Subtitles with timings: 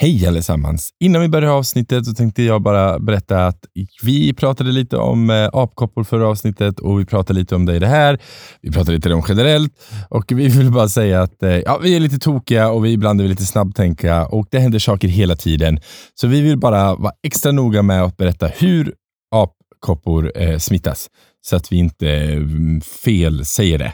[0.00, 0.90] Hej allesammans!
[1.00, 3.64] Innan vi börjar avsnittet så tänkte jag bara berätta att
[4.02, 7.78] vi pratade lite om eh, apkoppor förra avsnittet och vi pratade lite om det i
[7.78, 8.18] det här.
[8.62, 9.72] Vi pratade lite om generellt
[10.08, 13.20] och vi vill bara säga att eh, ja, vi är lite tokiga och vi ibland
[13.20, 15.80] är vi lite snabbtänka och det händer saker hela tiden.
[16.14, 18.94] Så vi vill bara vara extra noga med att berätta hur
[19.34, 21.08] apkoppor eh, smittas
[21.46, 23.92] så att vi inte mm, fel säger det.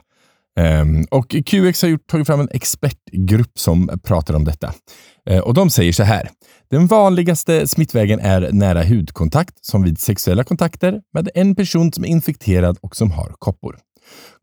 [0.61, 4.75] Um, och QX har gjort, tagit fram en expertgrupp som pratar om detta.
[5.31, 6.31] Uh, och De säger så här.
[6.71, 12.09] Den vanligaste smittvägen är nära hudkontakt, som vid sexuella kontakter med en person som är
[12.09, 13.77] infekterad och som har koppor.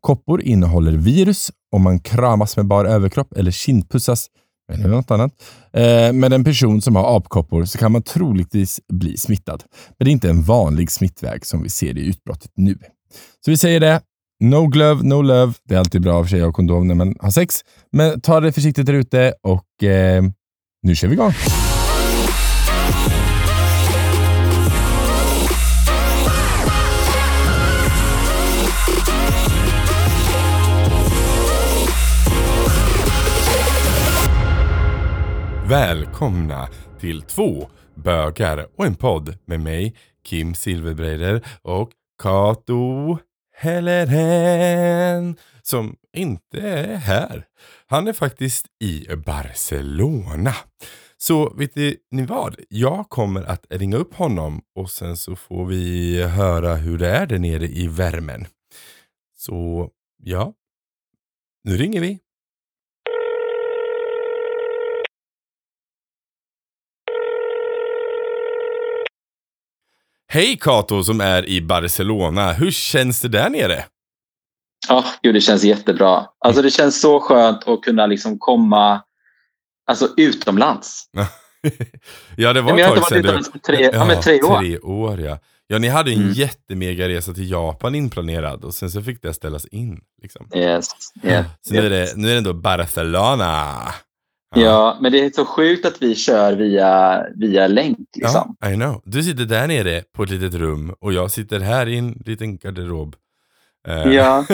[0.00, 1.50] Koppor innehåller virus.
[1.72, 4.26] Om man kramas med bar överkropp eller kindpussas
[4.72, 5.32] eller något annat,
[5.72, 9.64] ehm, med en person som har apkoppor så kan man troligtvis bli smittad.
[9.98, 12.78] Men det är inte en vanlig smittväg som vi ser i utbrottet nu.
[13.44, 14.00] Så vi säger det.
[14.44, 15.52] No glove, no love.
[15.64, 17.54] Det är alltid bra för sig att ha kondom när man har sex.
[17.90, 20.22] Men ta det försiktigt där ute och eh,
[20.82, 21.32] nu kör vi igång.
[35.68, 36.68] Välkomna
[37.00, 41.90] till två bögar och en podd med mig, Kim Silverbreider och
[42.22, 43.18] Kato
[43.52, 47.46] Helleren som inte är här.
[47.86, 50.54] Han är faktiskt i Barcelona.
[51.16, 51.76] Så vet
[52.10, 52.56] ni vad?
[52.68, 57.26] Jag kommer att ringa upp honom och sen så får vi höra hur det är
[57.26, 58.46] där nere i värmen.
[59.36, 59.90] Så
[60.22, 60.54] ja,
[61.64, 62.18] nu ringer vi.
[70.34, 72.52] Hej Kato som är i Barcelona.
[72.52, 73.84] Hur känns det där nere?
[74.88, 76.26] Ja, oh, gud, det känns jättebra.
[76.38, 79.02] Alltså det känns så skönt att kunna liksom komma
[79.86, 81.04] alltså, utomlands.
[82.36, 83.44] ja, det var ett tag sedan.
[83.52, 83.58] Du...
[83.58, 84.58] Tre, ja, ja, tre år.
[84.58, 85.38] Tre år ja.
[85.66, 86.32] Ja, ni hade en mm.
[86.32, 90.00] jättemega resa till Japan inplanerad och sen så fick det ställas in.
[90.22, 90.48] Liksom.
[90.54, 90.88] Yes,
[91.22, 93.74] yes, så nu är, det, nu är det ändå Barcelona.
[94.54, 97.98] Ja, men det är så sjukt att vi kör via, via länk.
[98.16, 98.56] Liksom.
[98.60, 99.02] Ja, I know.
[99.04, 102.56] Du sitter där nere på ett litet rum och jag sitter här i en liten
[102.56, 103.16] garderob.
[103.88, 104.44] Uh, ja.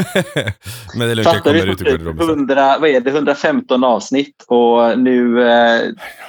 [0.94, 4.44] men det är lugnt, jag kommer ut ur garderoben 100, vad är det, 115 avsnitt
[4.46, 5.80] och nu, eh,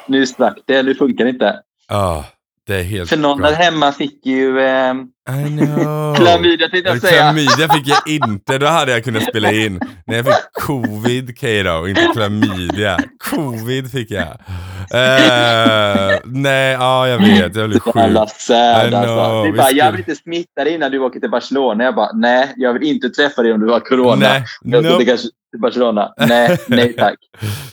[0.07, 0.83] nu sprack det.
[0.83, 1.59] Nu funkar det inte.
[1.89, 2.25] Ja,
[2.67, 4.93] det är helt För någon där hemma fick ju eh,
[5.35, 6.15] I know.
[6.15, 7.21] klamydia tänkte jag säga.
[7.21, 9.79] Klamydia fick jag inte, då hade jag kunnat spela in.
[10.07, 12.97] När jag fick covid Kato, inte klamydia.
[13.31, 14.27] Covid fick jag.
[14.93, 17.95] Uh, nej, ja jag vet, jag blir sjuk.
[17.95, 19.43] Jävla sad alltså.
[19.43, 21.83] Det bara, jag vill inte smitta dig innan du åker till Barcelona.
[21.83, 24.15] Jag bara, nej, jag vill inte träffa dig om du har corona.
[24.15, 25.05] Nej, jag nope.
[25.05, 26.13] kanske till Barcelona.
[26.17, 27.15] Nej, nej tack.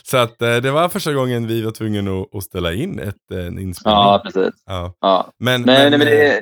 [0.03, 3.59] så att eh, det var första gången vi var tvungna att, ställa in ett, en
[3.59, 4.01] inspelning.
[4.01, 4.53] Ja, precis.
[4.65, 4.93] Ja.
[5.01, 5.31] ja.
[5.39, 6.41] Men, nej, men, nej, men det,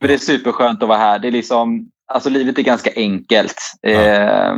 [0.00, 1.18] det är superskönt att vara här.
[1.18, 3.56] Det är liksom, alltså livet är ganska enkelt.
[3.80, 3.90] Ja.
[3.90, 4.54] Eh,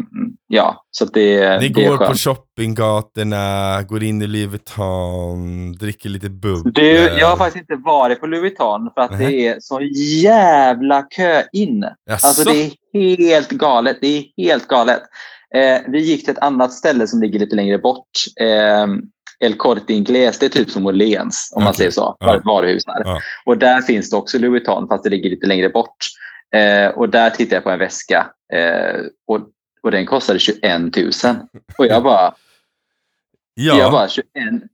[0.46, 6.30] ja så det, Ni det går på shoppinggatorna, går in i Louis Vuitton, dricker lite
[6.30, 6.72] bubbel.
[6.72, 9.26] Du, jag har faktiskt inte varit på Louis Vuitton för att mm.
[9.26, 9.80] det är så
[10.22, 11.84] jävla kö in.
[12.10, 12.26] Jaså?
[12.26, 13.98] Alltså det är helt galet.
[14.00, 15.02] Det är helt galet.
[15.54, 18.10] Eh, vi gick till ett annat ställe som ligger lite längre bort.
[18.40, 18.86] Eh,
[19.44, 21.64] El Corte Inglés, det är typ som Åhléns om okay.
[21.64, 22.16] man säger så.
[22.20, 22.40] Ja.
[22.44, 23.02] Varuhus där.
[23.04, 23.20] Ja.
[23.44, 25.96] Och där finns det också Louis Vuitton fast det ligger lite längre bort.
[26.54, 29.40] Eh, och där tittade jag på en väska eh, och,
[29.82, 31.12] och den kostade 21 000.
[31.78, 32.34] Och jag bara...
[33.56, 33.78] Ja.
[33.78, 34.26] Jag bara 21,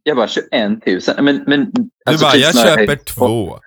[0.02, 1.00] jag bara 21 000.
[1.20, 1.72] Men, men,
[2.06, 3.58] alltså, du bara, jag köper två.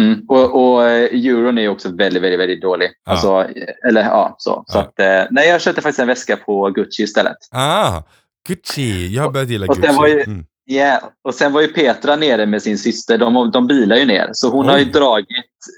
[0.00, 0.24] Mm.
[0.28, 2.90] Och, och eh, euron är också väldigt, väldigt, väldigt dålig.
[3.04, 3.12] Ja.
[3.12, 3.46] Alltså,
[3.88, 4.64] eller ja, så.
[4.66, 7.36] så Att, eh, nej, jag köpte faktiskt en väska på Gucci istället.
[7.50, 8.02] Ah,
[8.46, 9.14] Gucci.
[9.14, 9.96] Jag har börjat gilla Gucci.
[9.96, 10.44] Var ju, mm.
[10.70, 11.04] Yeah.
[11.24, 13.18] Och sen var ju Petra nere med sin syster.
[13.18, 14.30] De, de bilar ju ner.
[14.32, 14.72] Så hon Oj.
[14.72, 15.28] har dragit.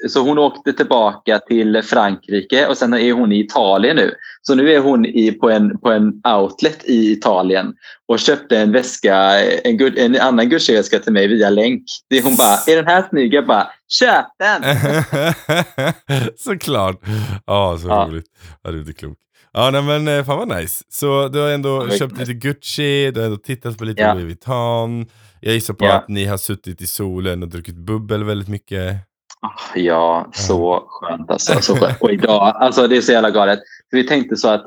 [0.08, 4.14] Så hon åkte tillbaka till Frankrike och sen är hon i Italien nu.
[4.42, 7.74] Så nu är hon i, på, en, på en outlet i Italien
[8.08, 9.16] och köpte en väska,
[9.64, 11.82] en, en annan Gucci-väska till mig via länk.
[12.10, 13.34] Det hon bara, är den här snygg?
[13.34, 14.62] Jag bara, köp den!
[16.36, 17.00] Såklart.
[17.46, 18.06] Ja, så ja.
[18.10, 18.26] roligt.
[18.62, 19.18] Ja, du är inte klok.
[19.58, 20.84] Ja, nej, men eh, fan vad nice.
[20.88, 24.14] Så du har ändå ja, köpt lite Gucci, du har ändå tittat på lite ja.
[24.14, 25.06] Louis Vuitton.
[25.40, 25.92] Jag gissar på ja.
[25.92, 28.96] att ni har suttit i solen och druckit bubbel väldigt mycket.
[29.40, 31.60] Ah, ja, så skönt alltså.
[31.60, 32.00] Så skönt.
[32.00, 33.58] Och idag, alltså det är så jävla galet.
[33.90, 34.64] Vi tänkte så att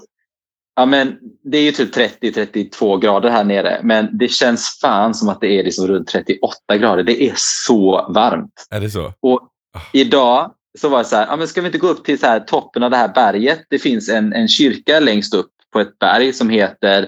[0.76, 5.30] ja, men det är ju typ 30-32 grader här nere, men det känns fan som
[5.30, 7.04] att det är liksom runt 38 grader.
[7.04, 8.68] Det är så varmt.
[8.70, 9.14] Är det så?
[9.22, 9.42] Och
[9.74, 9.82] ah.
[9.94, 12.26] idag så var det så här, ja, men ska vi inte gå upp till så
[12.26, 13.66] här, toppen av det här berget?
[13.70, 17.02] Det finns en, en kyrka längst upp på ett berg som heter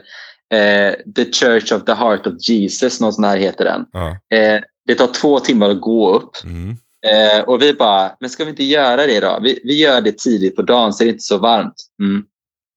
[0.54, 3.86] eh, The Church of the Heart of Jesus, någon sån här heter den.
[3.92, 4.38] Ja.
[4.38, 6.32] Eh, det tar två timmar att gå upp.
[6.44, 6.78] Mm.
[7.06, 9.40] Eh, och vi bara, men ska vi inte göra det då?
[9.42, 11.76] Vi, vi gör det tidigt på dagen så det är inte så varmt.
[12.00, 12.24] Mm.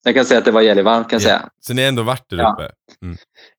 [0.06, 1.20] Jag kan säga att det var jävligt varmt kan Ja.
[1.24, 1.48] säga.
[1.60, 2.70] Så ni har ändå varit där uppe?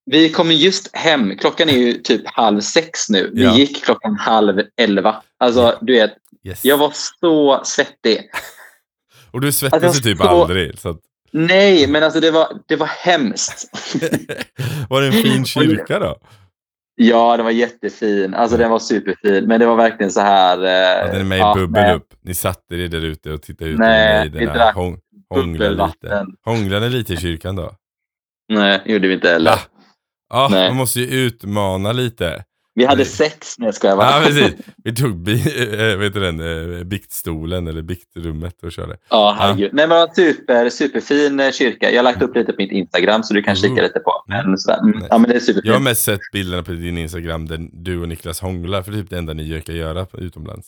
[0.05, 1.38] Vi kommer just hem.
[1.38, 3.31] Klockan är ju typ halv sex nu.
[3.33, 3.55] Vi Ja.
[3.57, 5.15] gick klockan halv elva.
[5.38, 6.11] Alltså, du vet,
[6.44, 6.65] Yes.
[6.65, 8.29] jag var så svettig.
[9.31, 10.79] Och du svettas ju Alltså, typ så- aldrig.
[10.79, 10.97] Så att...
[11.31, 13.69] Nej, men alltså det var, det var hemskt.
[14.89, 16.17] var det en fin kyrka då?
[17.00, 18.33] Ja, den var jättefin.
[18.33, 19.45] Alltså den var superfin.
[19.47, 20.63] Men det var verkligen så här...
[20.63, 20.71] Eh,
[21.07, 22.07] Ja, den är med i ja, bubbel upp.
[22.21, 24.75] Ni satte er där ute och tittade ut Nej, vi drack
[25.29, 26.25] hånglade lite.
[26.45, 27.71] Hånglade lite i kyrkan då?
[28.50, 29.56] Nej, gjorde vi inte heller.
[30.29, 30.69] Ja, Nej.
[30.69, 32.44] man måste ju utmana lite.
[32.75, 33.06] Vi hade Nej.
[33.06, 33.56] sex.
[33.59, 34.12] Nej, jag skojar bara.
[34.12, 34.53] Ja, precis.
[34.83, 36.39] Vi tog bi, äh, vet du den,
[36.77, 38.97] äh, biktstolen eller biktrummet och körde.
[39.09, 39.74] Ja, herregud.
[39.74, 41.89] Nej, men det var en super, superfin eh, kyrka.
[41.91, 44.24] Jag har lagt upp lite på mitt Instagram så du kan kika lite på.
[44.27, 44.79] Men, sådär.
[44.79, 45.03] Mm.
[45.09, 45.65] Ja, men det är superfint.
[45.65, 48.97] Jag har mest sett bilderna på din Instagram där du och Niklas hånglar, för det
[48.97, 50.68] är typ det enda ni brukar göra utomlands.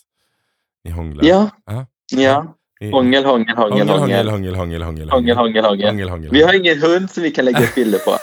[0.83, 1.25] Ni hånglar.
[1.25, 1.85] Ja, Ja.
[2.11, 2.55] ja.
[2.81, 4.27] Hångel, hångel, hångel, hångel, hångel.
[4.29, 6.29] hångel, hångel, hångel, Hångel, hångel, hångel.
[6.31, 8.17] Vi har ingen hund som vi kan lägga upp bilder på.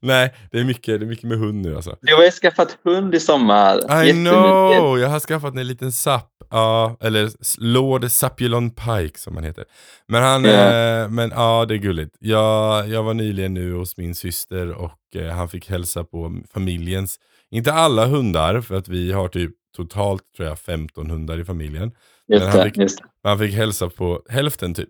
[0.00, 1.96] Nej, det är, mycket, det är mycket med hund nu alltså.
[2.00, 4.04] Du har ju skaffat hund i sommar.
[4.04, 4.98] I know!
[4.98, 6.30] Jag har skaffat en liten sapp.
[6.50, 9.64] Ja, eller Lord Sapulon Pike som han heter.
[10.08, 10.50] Men han, Ja.
[10.50, 12.16] eh, men ja det är gulligt.
[12.20, 17.16] Jag, jag var nyligen nu hos min syster och eh, han fick hälsa på familjens,
[17.50, 21.92] inte alla hundar för att vi har typ totalt tror jag 15 hundar i familjen.
[22.28, 24.88] Just Men han fick- just han fick hälsa på hälften typ.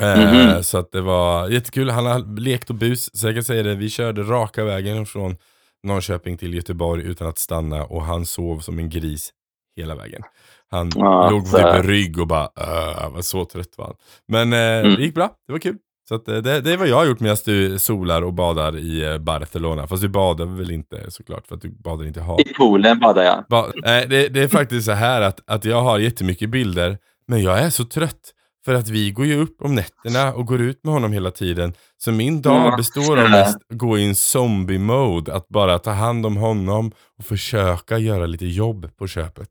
[0.00, 0.62] Eh, Mhm.
[0.62, 1.90] Så att det var jättekul.
[1.90, 3.10] Han har lekt och bus.
[3.18, 5.36] Så jag kan säga det, vi körde raka vägen från
[5.82, 9.32] Norrköping till Göteborg utan att stanna och han sov som en gris
[9.76, 10.22] hela vägen.
[10.70, 13.96] Han Ja, låg på typ rygg och bara uh, var så trött var han.
[14.28, 14.96] Men eh, Mm.
[14.96, 15.76] det gick bra, det var kul.
[16.12, 18.78] Så att, eh, det, det är vad jag har gjort medan du solar och badar
[18.78, 19.86] i eh, Barcelona.
[19.86, 22.40] Fast du badar väl inte såklart för att du badar inte i hav.
[22.40, 23.44] I poolen badar jag.
[23.48, 26.98] Ba, nej, det, det är faktiskt så här att, att jag har jättemycket bilder,
[27.28, 28.32] men jag är så trött.
[28.64, 31.72] För att vi går ju upp om nätterna och går ut med honom hela tiden.
[31.98, 35.34] Så min dag Ja, består av att gå i en zombie-mode.
[35.34, 39.48] Att bara ta hand om honom och försöka göra lite jobb på köpet.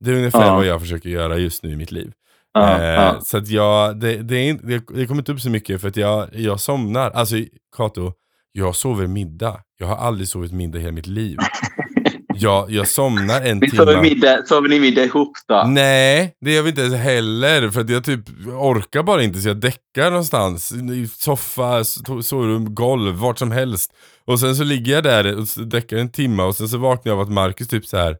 [0.00, 0.54] Det är ungefär Ja.
[0.56, 2.12] vad jag försöker göra just nu i mitt liv.
[2.58, 3.20] Eh, ja.
[3.24, 5.96] Så att jag, det, det, är det, det kommer inte upp så mycket för att
[5.96, 7.10] jag, jag somnar.
[7.10, 7.36] Alltså
[7.76, 8.12] Kato,
[8.52, 9.60] jag sover middag.
[9.78, 11.38] Jag har aldrig sovit middag i hela mitt liv.
[12.36, 14.02] Jag, jag somnar en Vi sover timme.
[14.02, 15.64] middag, sover ni middag ihop då?
[15.68, 17.70] Nej, det gör vi inte ens heller.
[17.70, 20.72] För att jag typ orkar bara inte så jag däckar någonstans.
[20.72, 23.92] I soffa, so- sovrum, golv, vart som helst.
[24.24, 27.18] Och sen så ligger jag där och däckar en timme och sen så vaknar jag
[27.20, 28.16] av att Marcus typ så här.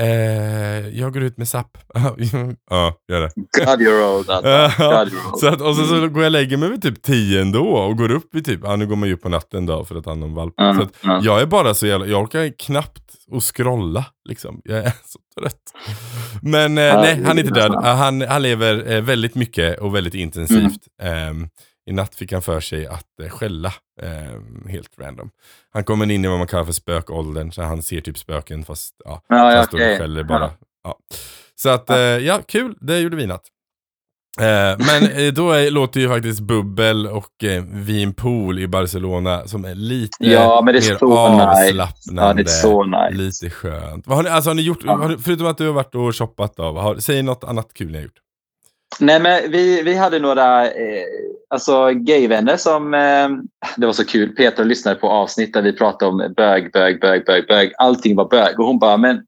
[0.00, 1.78] Eh, jag går ut med SAP.
[2.70, 3.30] ja, gör det.
[3.64, 4.26] God you're old.
[4.26, 5.38] God you're old.
[5.40, 7.96] så att, och så, så går jag och lägger mig vid typ 10 ändå och
[7.98, 10.04] går upp vid typ, ja nu går man ju upp på natten då för att
[10.04, 10.54] ta hand om valp.
[10.56, 11.20] Ja, Så att ja.
[11.22, 13.02] jag är bara så jävla, jag orkar knappt
[13.32, 14.60] att scrolla liksom.
[14.64, 15.62] Jag är så trött.
[16.42, 17.74] Men eh, Ja, nej, han är inte död.
[17.84, 20.80] Han, han lever eh, väldigt mycket och väldigt intensivt.
[21.02, 21.48] Ehm,
[21.86, 23.72] I natt fick han för sig att eh, skälla,
[24.02, 25.30] ehm, helt random.
[25.72, 28.94] Han kommer in i vad man kallar för spökåldern, så han ser typ spöken fast
[29.04, 29.98] ja, Ja, han ja, står och okej.
[29.98, 30.50] skäller bara.
[30.84, 30.98] Ja.
[31.54, 32.76] Så att, eh, ja, kul.
[32.80, 33.48] Det gjorde vi i natt.
[34.40, 39.64] Eh, men eh, då är, låter ju faktiskt bubbel och eh, vinpool i Barcelona som
[39.64, 41.42] är lite Ja, men det är mer så nice.
[41.52, 42.22] avslappnande.
[42.22, 43.10] Ja, det är så nice.
[43.22, 44.06] Lite skönt.
[44.06, 46.56] Vad har ni, alltså, har ni gjort, har förutom att du har varit och shoppat
[46.56, 48.18] då, har, säg något annat kul ni har gjort.
[49.00, 51.04] Nej, men vi, vi hade några eh,
[51.48, 52.94] alltså gayvänner som...
[52.94, 53.28] Eh,
[53.76, 54.34] det var så kul.
[54.34, 57.72] Peter lyssnade på avsnitt där vi pratade om bög, bög, bög, bög, bög.
[57.78, 58.60] Allting var bög.
[58.60, 59.22] Och hon bara, men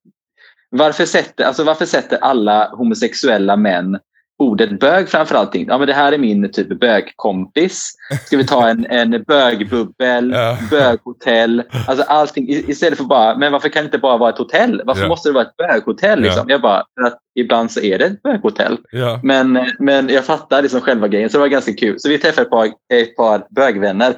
[0.71, 3.99] varför sätter, alltså, varför sätter alla homosexuella män
[4.39, 5.67] ordet bög framför allting?
[5.69, 7.93] Ja, men det här är min typ bögkompis.
[8.27, 10.59] Ska vi ta en, en bögbubbel, Ja.
[10.71, 11.63] böghotell?
[11.89, 14.83] Alltså allting istället för bara, men varför kan det inte bara vara ett hotell?
[14.85, 15.09] Varför Ja.
[15.09, 16.21] måste det vara ett böghotell?
[16.21, 16.45] Liksom?
[16.49, 16.53] Ja.
[16.55, 18.79] Jag bara, för att ibland så är det ett böghotell.
[18.91, 19.21] Ja.
[19.23, 22.01] Men, men jag fattar liksom själva grejen, så det var ganska kul.
[22.01, 24.15] Så vi träffade ett par, ett par bögvänner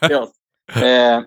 [0.00, 0.28] Ja.
[0.86, 1.22] eh,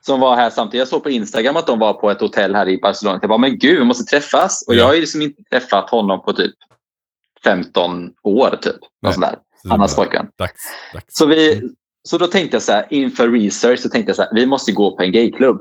[0.00, 0.78] som var här samtidigt.
[0.78, 3.18] Jag såg på Instagram att de var på ett hotell här i Barcelona.
[3.22, 4.64] Jag bara, men gud, vi måste träffas.
[4.68, 4.78] Och Ja.
[4.78, 6.54] jag har ju liksom inte träffat honom på typ
[7.44, 8.58] 15 år.
[8.62, 8.74] typ.
[8.74, 8.80] Nej.
[9.02, 9.36] Något sånt där.
[9.62, 10.26] Så det Annars pojkvän.
[11.08, 11.62] Så, vi,
[12.08, 14.72] så då tänkte jag så här, inför research, så tänkte jag så här, vi måste
[14.72, 15.60] gå på en gayklubb.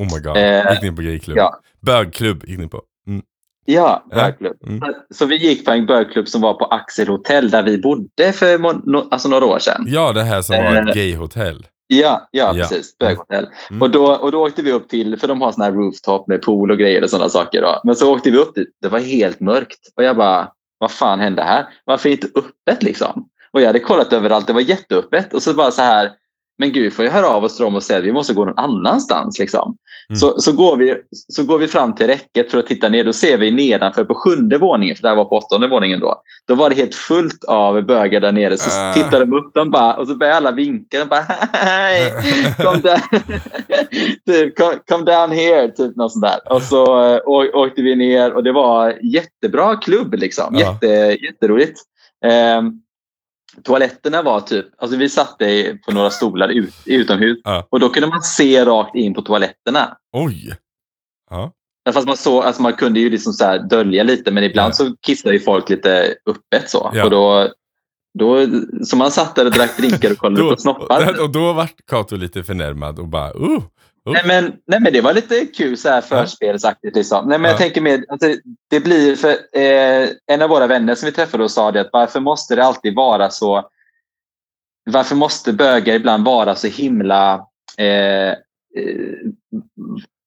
[0.00, 1.38] Oh my god, Eh, gick ni på gayklubb?
[1.38, 1.60] ja.
[1.80, 2.82] Bögklubb gick ni på?
[3.06, 3.22] Mm.
[3.66, 4.56] Ja, bögklubb.
[4.66, 4.80] Mm.
[4.80, 8.32] Så- Så vi gick på en bögklubb som var på Axel Hotel där vi bodde
[8.32, 9.84] för no, alltså några år sedan.
[9.88, 11.66] Ja, det här som var ett Eh, gayhotell.
[11.86, 12.62] Ja, ja, Ja.
[12.68, 12.98] precis.
[12.98, 13.46] Böghotell.
[13.70, 13.82] Mm.
[13.82, 16.42] Och, då, och då åkte vi upp till, för de har sån här rooftop med
[16.42, 17.62] pool och grejer och sådana saker.
[17.62, 17.80] Då.
[17.84, 18.68] Men så åkte vi upp dit.
[18.82, 19.78] Det var helt mörkt.
[19.96, 21.66] Och jag bara, vad fan hände här?
[21.84, 23.28] Varför är det inte öppet liksom?
[23.50, 24.46] Och jag hade kollat överallt.
[24.46, 25.34] Det var jätteöppet.
[25.34, 26.12] Och så bara så här,
[26.58, 28.44] men gud, får jag höra av oss till dem och säga att vi måste gå
[28.44, 29.38] någon annanstans.
[29.38, 29.76] Liksom.
[30.08, 30.18] Mm.
[30.18, 30.96] Så, så, går vi,
[31.28, 33.04] så går vi fram till räcket för att titta ner.
[33.04, 36.22] Då ser vi nedanför på sjunde våningen, för det här var på åttonde våningen då.
[36.48, 38.56] Då var det helt fullt av bögar där nere.
[38.56, 38.94] Så uh.
[38.94, 40.98] tittar de upp de bara, och så börjar alla vinka.
[40.98, 42.12] De bara hej,
[42.58, 42.82] kom,
[44.26, 46.52] typ, come, come down here, typ något sånt där.
[46.52, 47.20] Och så äh,
[47.54, 50.14] åkte vi ner och det var jättebra klubb.
[50.14, 50.54] Liksom.
[50.54, 50.60] Uh.
[50.60, 50.86] Jätte,
[51.24, 51.80] jätteroligt.
[52.58, 52.83] Um,
[53.62, 55.38] toaletterna var typ, alltså vi satt
[55.86, 57.66] på några stolar ut, utomhus ja.
[57.70, 59.96] och då kunde man se rakt in på toaletterna.
[60.12, 60.56] Oj!
[61.30, 61.52] Ja.
[61.92, 64.72] Fast man, så, alltså man kunde ju liksom så dölja lite men ibland ja.
[64.72, 66.90] så kissade ju folk lite öppet så.
[66.94, 67.04] Ja.
[67.04, 67.52] Och då,
[68.18, 68.46] då,
[68.84, 71.22] så man satt där och drack drinkar och kollade då, på snoppar.
[71.22, 73.62] Och då var Kato lite förnärmad och bara uh,
[74.06, 76.96] Nej, men, nej, men det var lite kul så här förspelsaktigt.
[76.96, 77.28] Liksom.
[77.28, 77.50] Nej, men ja.
[77.50, 78.28] Jag tänker med, alltså,
[78.70, 81.90] det blir för, eh, en av våra vänner som vi träffade och sa det att
[81.92, 83.70] varför måste det alltid vara så
[84.90, 87.46] varför måste bögar ibland vara så himla
[87.78, 88.36] eh, eh,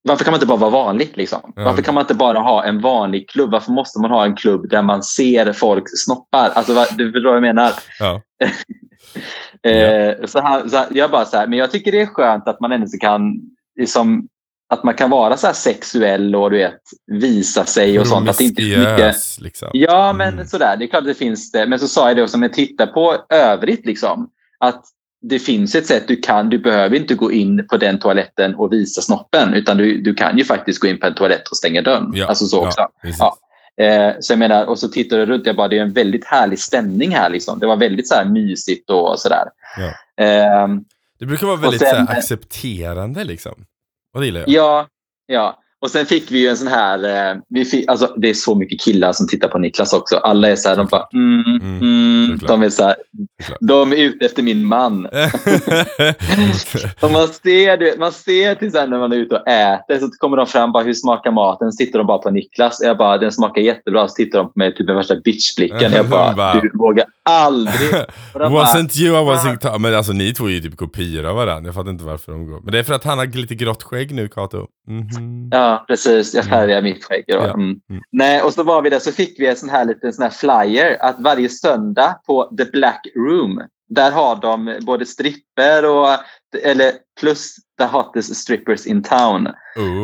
[0.07, 1.11] varför kan man inte bara vara vanlig?
[1.13, 1.53] Liksom?
[1.55, 1.63] Ja.
[1.63, 3.51] Varför kan man inte bara ha en vanlig klubb?
[3.51, 6.49] Varför måste man ha en klubb där man ser folk snoppar?
[6.49, 7.71] Alltså, du förstår vad jag menar?
[7.99, 8.21] Ja.
[9.69, 12.59] eh, så, han, så jag bara så här, men jag tycker det är skönt att
[12.59, 13.41] man ändå kan
[13.77, 14.27] liksom,
[14.69, 18.29] att man kan vara så sexuell och du vet, visa sig och sånt.
[18.29, 19.15] Att inte mycket...
[19.39, 19.69] liksom.
[19.73, 20.47] Ja, men mm.
[20.47, 20.77] sådär.
[20.77, 21.67] Det är klart att det finns det.
[21.67, 23.85] Men så sa jag det också, men titta på övrigt.
[23.85, 24.29] Liksom,
[24.59, 24.85] att
[25.21, 26.49] det finns ett sätt du kan.
[26.49, 29.53] Du behöver inte gå in på den toaletten och visa snoppen.
[29.53, 32.11] Utan du, du kan ju faktiskt gå in på en toalett och stänga dörren.
[32.13, 32.27] Ja.
[32.27, 32.81] Alltså så också.
[33.03, 33.37] Ja, ja.
[33.83, 35.45] Eh, så jag menar, och så tittade jag runt.
[35.45, 37.29] Jag bara, det är en väldigt härlig stämning här.
[37.29, 37.59] Liksom.
[37.59, 39.45] Det var väldigt så här mysigt och sådär.
[39.77, 40.23] Ja.
[40.25, 40.67] Eh,
[41.19, 43.65] det brukar vara väldigt sen, så här, accepterande liksom.
[44.13, 44.49] Och det gillar jag.
[44.49, 44.87] Ja,
[45.25, 45.63] ja.
[45.79, 47.03] Och sen fick vi ju en sån här...
[47.03, 50.15] Eh, vi fick, alltså, det är så mycket killar som tittar på Niklas också.
[50.15, 51.07] Alla är så här, de bara...
[51.13, 52.37] Mm, mm, mm.
[52.47, 52.95] De är så här,
[53.59, 55.05] de är ute efter min man.
[57.01, 60.37] och man ser, man ser till sen när man är ute och äter så kommer
[60.37, 61.71] de fram bara hur smakar maten?
[61.71, 62.79] Så tittar de bara på Niklas.
[62.81, 64.07] Jag bara, den smakar jättebra.
[64.07, 65.91] Så tittar de på mig typ med värsta bitchblicken.
[65.91, 67.91] Jag bara, du vågar aldrig.
[68.33, 69.79] Wasn't you, I wasn't...
[69.79, 71.67] Men alltså ni två är ju typ kopior av varandra.
[71.67, 72.61] Jag fattar inte varför de går.
[72.61, 74.67] Men det är för att han har lite grått skägg nu, Kato.
[74.87, 75.49] Mm -hmm.
[75.51, 76.33] Ja, precis.
[76.33, 77.23] Jag färgar mitt skägg.
[77.27, 77.43] Ja.
[77.43, 77.79] Mm.
[77.89, 78.01] Mm.
[78.11, 80.29] Nej, och så var vi där så fick vi en sån här liten sån här
[80.29, 86.07] flyer att varje söndag på The Black Room där har de både stripper och
[86.63, 89.47] eller plus the hottest strippers in town.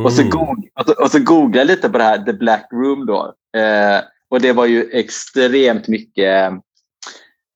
[0.05, 2.67] Och så, goog, och, så, och så googlade jag lite på det här The Black
[2.71, 3.33] Room då.
[3.59, 6.53] Eh, och det var ju extremt mycket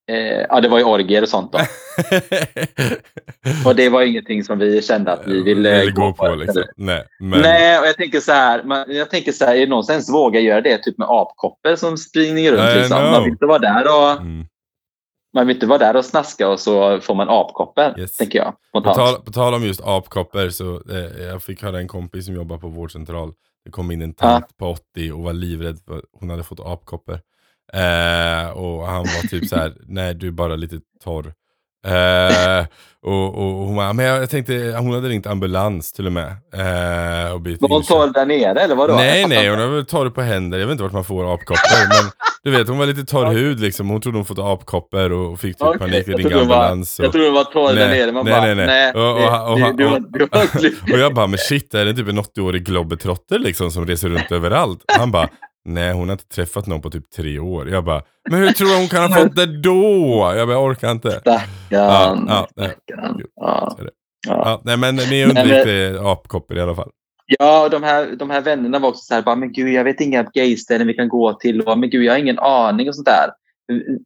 [0.09, 1.51] Eh, ja, det var ju orgier och sånt.
[1.51, 1.59] Då.
[3.69, 6.35] och det var ingenting som vi kände att vi ville gå, gå, på.
[6.35, 6.63] liksom.
[6.75, 7.41] Nej, men...
[7.41, 9.91] Nej, och jag tänker så här, man, jag tänker så här, är det någon som
[9.91, 12.75] ens vågar göra det typ med apkoppor som springer runt?
[12.75, 13.01] Liksom?
[13.03, 14.21] Man vill inte vara där och...
[14.21, 14.45] Mm.
[15.33, 18.17] Man vill inte vara där och snaska och så får man apkoppor, yes.
[18.17, 18.53] tänker jag.
[18.73, 22.35] På tal, på tal, om just apkoppor så eh, jag fick höra en kompis som
[22.35, 23.33] jobbar på vårdcentral.
[23.65, 24.65] Det kom in en tant ja.
[24.65, 27.19] på 80 och var livrädd för hon hade fått apkoppor.
[27.73, 31.33] Eh, och han var typ så här, nej du är bara lite torr.
[31.85, 32.65] Eh,
[33.01, 36.27] och, och, hon bara, men jag tänkte, hon hade ringt ambulans till och med.
[36.27, 38.95] Eh, och var hon torr där nere eller vadå?
[38.95, 40.59] Nej, nej, hon var torr på händer.
[40.59, 41.87] Jag vet inte vart man får apkoppor.
[41.89, 42.11] men
[42.43, 43.89] du vet, hon var lite torr hud liksom.
[43.89, 45.79] Hon trodde hon fått apkoppor och fick typ okay.
[45.79, 46.99] panik och ringa ambulans.
[46.99, 48.11] Var, jag trodde hon var torr nej, där nere.
[48.11, 48.93] Man nej, bara, nej, nej.
[48.93, 53.71] och, och, och, och, jag bara, men shit, är det typ en 80-årig globetrotter liksom
[53.71, 54.83] som reser runt överallt?
[54.87, 55.29] Han bara,
[55.67, 57.69] Nej, hon har inte träffat någon på typ tre år.
[57.69, 60.33] Jag bara, men hur tror du hon kan ha fått det då?
[60.35, 61.11] Jag bara, jag orkar inte.
[61.11, 62.25] Stackarn.
[62.29, 62.71] Ja, ja,
[63.35, 63.77] ja,
[64.27, 64.61] ja.
[64.65, 66.89] nej, men ni undviker apkoppor i alla fall.
[67.39, 70.01] Ja, de här, de här vännerna var också så här, bara, men gud, jag vet
[70.01, 71.61] inga gayställen vi kan gå till.
[71.61, 73.29] Och, men gud, jag har ingen aning och sånt där.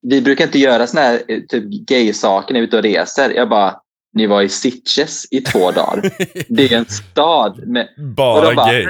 [0.02, 3.30] Vi brukar inte göra såna här eh, typ gay-saker när vi är ute och reser.
[3.30, 3.76] Jag bara,
[4.14, 6.12] ni var i Sitges i två dagar.
[6.48, 7.68] Det är en stad.
[7.68, 8.88] Med, bara, bara gay.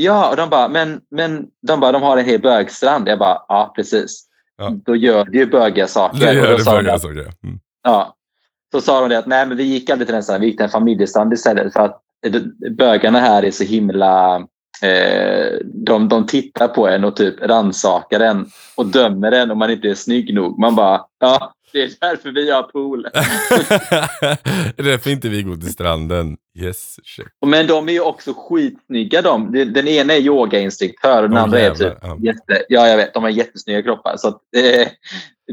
[0.00, 3.08] Ja, och de bara, men, men de, bara, de har en hel bögstrand.
[3.08, 4.24] Jag bara, ja precis.
[4.58, 4.72] Ja.
[4.84, 6.18] Då gör det ju bögiga saker.
[6.18, 7.32] Det gör det bögiga saker.
[7.44, 7.58] Mm.
[7.82, 8.14] Ja.
[8.72, 10.56] Så sa de det att nej, men vi gick aldrig till den stranden, vi gick
[10.56, 11.72] till en familjestrand istället.
[11.72, 12.00] För att
[12.78, 14.36] bögarna här är så himla...
[14.82, 19.70] Eh, de, de tittar på en och typ rannsakar en och dömer en om man
[19.70, 20.58] inte är snygg nog.
[20.58, 23.02] Man bara, ja, det är därför vi har pool.
[23.12, 26.36] det är därför inte vi går till stranden.
[26.58, 27.26] Yes, check.
[27.46, 29.52] Men de är ju också skitsnygga de.
[29.52, 31.86] Den ena är yogainstruktör och den oh, andra jävlar.
[31.86, 32.18] är typ ja.
[32.20, 32.64] jätte...
[32.68, 33.14] Ja, jag vet.
[33.14, 34.16] De har jättesnygga kroppar.
[34.16, 34.88] Så att, eh,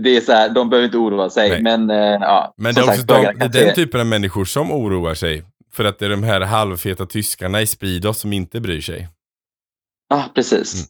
[0.04, 1.50] det är så här, de behöver inte oroa sig.
[1.50, 1.62] Nej.
[1.62, 5.14] Men, eh, ja, men det är också sagt, de, den typen av människor som oroar
[5.14, 5.44] sig.
[5.74, 9.08] För att det är de här halvfeta tyskarna i Speedos som inte bryr sig.
[10.10, 10.74] Ja, ah, precis.
[10.74, 10.88] Mm.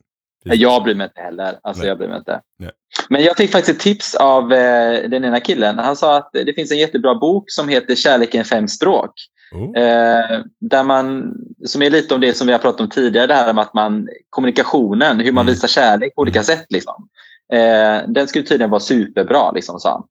[0.53, 1.59] Jag bryr mig inte heller.
[1.63, 2.41] Alltså, jag bryr mig inte.
[2.59, 2.71] Nej.
[3.09, 5.79] Men jag fick faktiskt ett tips av eh, den ena killen.
[5.79, 9.11] Han sa att det finns en jättebra bok som heter Kärleken fem språk.
[9.51, 9.81] Oh.
[9.83, 11.33] Eh, där man,
[11.65, 13.73] som är lite om det som vi har pratat om tidigare, det här med att
[13.73, 15.53] man, kommunikationen, hur man mm.
[15.53, 16.43] visar kärlek på olika mm.
[16.43, 16.65] sätt.
[16.69, 17.07] Liksom.
[17.53, 20.03] Eh, den skulle tydligen vara superbra, liksom, sa han.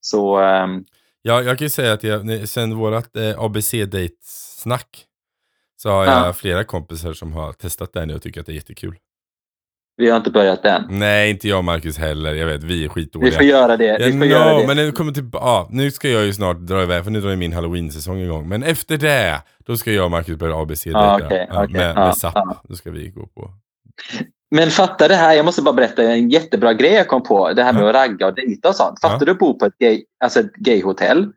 [0.00, 0.84] Så, ehm,
[1.22, 5.06] ja, jag kan ju säga att jag, sen vårt eh, ABC-date-snack
[5.76, 6.32] så har jag ja.
[6.32, 8.96] flera kompisar som har testat den och tycker att det är jättekul.
[10.00, 10.86] Vi har inte börjat än.
[10.88, 12.34] Nej, inte jag och Marcus heller.
[12.34, 13.30] Jag vet, vi är skitdåliga.
[13.30, 13.98] Vi får göra det.
[13.98, 14.66] Vi får no, göra det.
[14.66, 17.36] Men nu, kommer till, ah, nu ska jag ju snart dra iväg, för nu drar
[17.36, 18.48] min halloween-säsong igång.
[18.48, 21.68] Men efter det, då ska jag och Marcus börja ABC ah, okay, okay.
[21.68, 22.36] med, ah, med SAP.
[22.36, 22.62] Ah.
[22.68, 23.50] Då ska vi gå på.
[24.50, 27.52] Men fatta det här, jag måste bara berätta en jättebra grej jag kom på.
[27.52, 29.00] Det här med att ragga och dejta och sånt.
[29.00, 31.28] Fattar du att bo på ett, gay, alltså ett gayhotell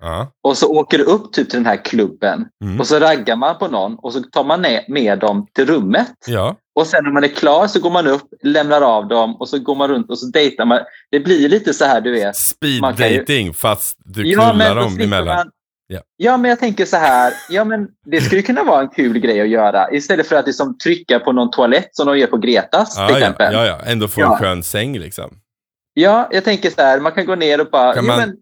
[0.44, 2.80] och så åker du upp typ till den här klubben mm.
[2.80, 6.14] och så raggar man på någon och så tar man med dem till rummet.
[6.28, 6.56] Ja.
[6.76, 9.60] Och sen när man är klar så går man upp, lämnar av dem och så
[9.60, 10.80] går man runt och så dejtar man.
[11.12, 12.36] Det blir lite så här du vet.
[12.36, 13.54] Speed dating ju...
[13.54, 15.36] fast du knullar ja, dem emellan.
[15.36, 15.50] Man,
[15.94, 16.06] Yeah.
[16.18, 17.34] Ja, men jag tänker så här.
[17.50, 19.92] Ja, men det skulle kunna vara en kul grej att göra.
[19.92, 23.18] Istället för att liksom trycka på någon toalett som de gör på Gretas ja, till
[23.18, 23.54] exempel.
[23.54, 24.34] Ja, ja, ändå få ja.
[24.34, 25.40] en skön säng liksom.
[25.94, 27.00] Ja, jag tänker så här.
[27.00, 27.94] Man kan gå ner och bara...
[27.94, 28.36] Kan man men,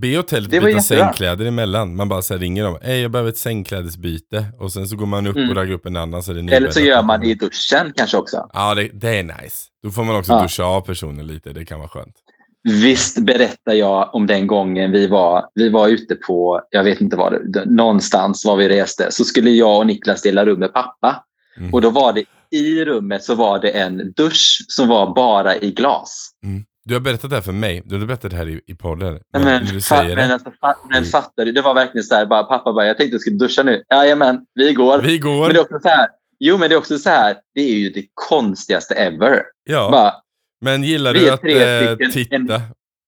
[0.00, 1.96] be hotellet byta sängkläder emellan?
[1.96, 2.78] Man bara så här, ringer dem.
[2.82, 4.44] Hej, jag behöver ett sängklädesbyte.
[4.58, 5.50] Och sen så går man upp mm.
[5.50, 6.22] och raggar upp en annan.
[6.22, 8.50] Så det Eller så gör man det i duschen kanske också.
[8.52, 9.66] Ja, det, det är nice.
[9.82, 10.42] Då får man också ja.
[10.42, 11.52] duscha av personen lite.
[11.52, 12.16] Det kan vara skönt.
[12.62, 17.16] Visst berättar jag om den gången vi var, vi var ute på, jag vet inte
[17.16, 21.24] var det, någonstans var vi reste, så skulle jag och Niklas dela rum med pappa.
[21.56, 21.74] Mm.
[21.74, 25.70] Och då var det i rummet så var det en dusch som var bara i
[25.70, 26.30] glas.
[26.44, 26.64] Mm.
[26.84, 27.82] Du har berättat det här för mig.
[27.84, 29.18] Du har berättat det här i, i podden.
[29.32, 31.10] Men, men, du säger men, alltså, fa men mm.
[31.10, 31.52] fattar du?
[31.52, 33.82] Det var verkligen så här, bara, pappa bara, jag tänkte jag skulle duscha nu.
[33.90, 34.98] Jajamän, vi går.
[34.98, 35.40] Vi går.
[35.40, 37.74] Men det är också så här, jo, men det är också så här, det är
[37.74, 39.42] ju det konstigaste ever.
[39.64, 39.90] Ja.
[39.90, 40.12] Bara,
[40.60, 42.62] men gillar du att eh, titta?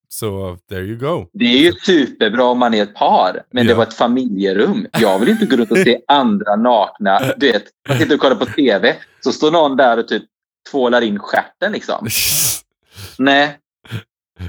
[0.09, 1.27] Så there you go.
[1.33, 3.69] Det är ju superbra om man är ett par, men ja.
[3.69, 4.87] det var ett familjerum.
[4.93, 7.21] Jag vill inte gå runt och se andra nakna.
[7.37, 10.23] Du vet, man sitter och kollar på TV, så står någon där och typ
[10.71, 12.09] tvålar in stjärten liksom.
[13.19, 13.59] Nej.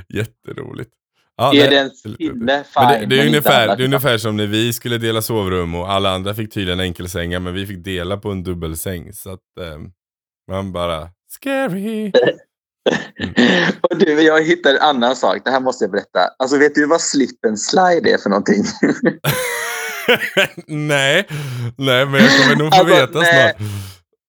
[0.10, 0.92] Jätteroligt.
[1.38, 3.00] Ja, är det en kille, fine.
[3.00, 6.10] Det, det, är ungefär, det är ungefär som när vi skulle dela sovrum och alla
[6.10, 9.14] andra fick tydligen enkelsängar, men vi fick dela på en dubbelsäng.
[9.14, 9.80] Så att eh,
[10.52, 12.12] man bara, scary.
[13.20, 13.34] Mm.
[13.82, 15.42] och du, jag hittade en annan sak.
[15.46, 16.20] Det här måste jag berätta.
[16.40, 18.64] Alltså, vet du vad slip and slide är för någonting?
[20.88, 21.28] nej,
[21.78, 23.54] nej, men jag kommer nog få alltså, veta nej.
[23.58, 23.70] snart.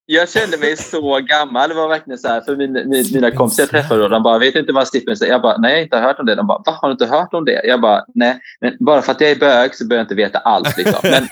[0.06, 1.68] Jag kände mig så gammal.
[1.68, 4.38] Det var verkligen så här, för min, min, mina kompisar jag träffade då, de bara,
[4.38, 5.34] vet inte vad slip and slide är?
[5.34, 6.34] Jag bara, nej, jag har inte hört om det.
[6.34, 7.60] De bara, va, har du inte hört om det?
[7.64, 10.38] Jag bara, nej, men bara för att jag är bög så behöver jag inte veta
[10.38, 10.76] allt.
[10.76, 11.00] Liksom.
[11.02, 11.28] Men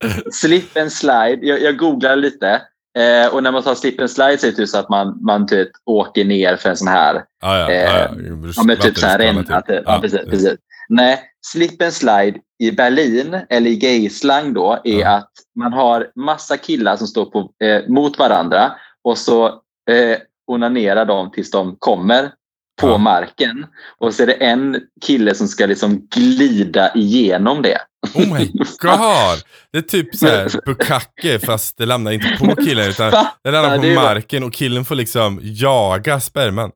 [0.32, 2.62] slip and slide, jag, jag googlade lite.
[2.96, 5.18] Eh, och när man tar slip and slide så är det typ så att man,
[5.22, 7.24] man typ åker ner för en sån här...
[7.42, 8.08] Ah, ja, eh, ah,
[8.56, 8.62] ja.
[8.62, 9.62] med typ så här ränna.
[9.62, 9.82] Typ.
[9.86, 10.56] Ja, precis, precis.
[10.88, 15.16] Nej, slip and slide i Berlin, eller i gayslang då, är ja.
[15.16, 18.72] att man har massa killar som står på, eh, mot varandra
[19.04, 19.46] och så
[19.90, 22.32] eh, onanerar de tills de kommer
[22.80, 22.98] på ja.
[22.98, 23.66] marken.
[23.98, 27.78] Och så är det en kille som ska liksom glida igenom det.
[28.14, 28.46] Oh my
[28.78, 29.42] god!
[29.72, 33.10] Det är typ såhär bukake fast det landar inte på killen utan
[33.44, 36.70] det landar på marken och killen får liksom jaga sperman.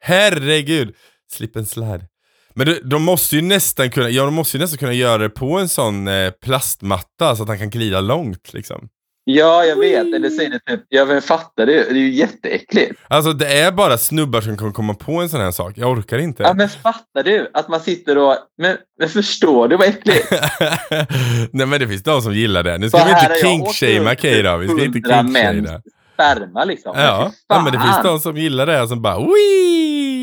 [0.00, 0.94] Herregud!
[1.32, 2.06] Slip and slide.
[2.54, 5.30] Men det, de måste ju nästan kunna, ja, de måste ju nästan kunna göra det
[5.30, 8.88] på en sån eh, plastmatta så att han kan glida långt liksom.
[9.24, 10.14] Ja, jag vet.
[10.14, 11.72] Eller säger det typ, jag fattar det.
[11.72, 13.00] Det är ju jätteäckligt.
[13.08, 15.72] Alltså det är bara snubbar som kan komma på en sån här sak.
[15.76, 16.42] Jag orkar inte.
[16.42, 17.50] Ja, men fattar du?
[17.54, 18.36] Att man sitter och...
[18.58, 20.30] Men, men förstår du vad äckligt?
[21.52, 22.78] Nej, men det finns de som gillar det.
[22.78, 24.56] Nu ska Så vi inte kinkshamea Keira.
[24.56, 25.82] Vi ska inte kinkshamea.
[26.14, 26.92] sperma liksom.
[26.96, 30.21] Ja, ja, men det finns de som gillar det som bara Wii!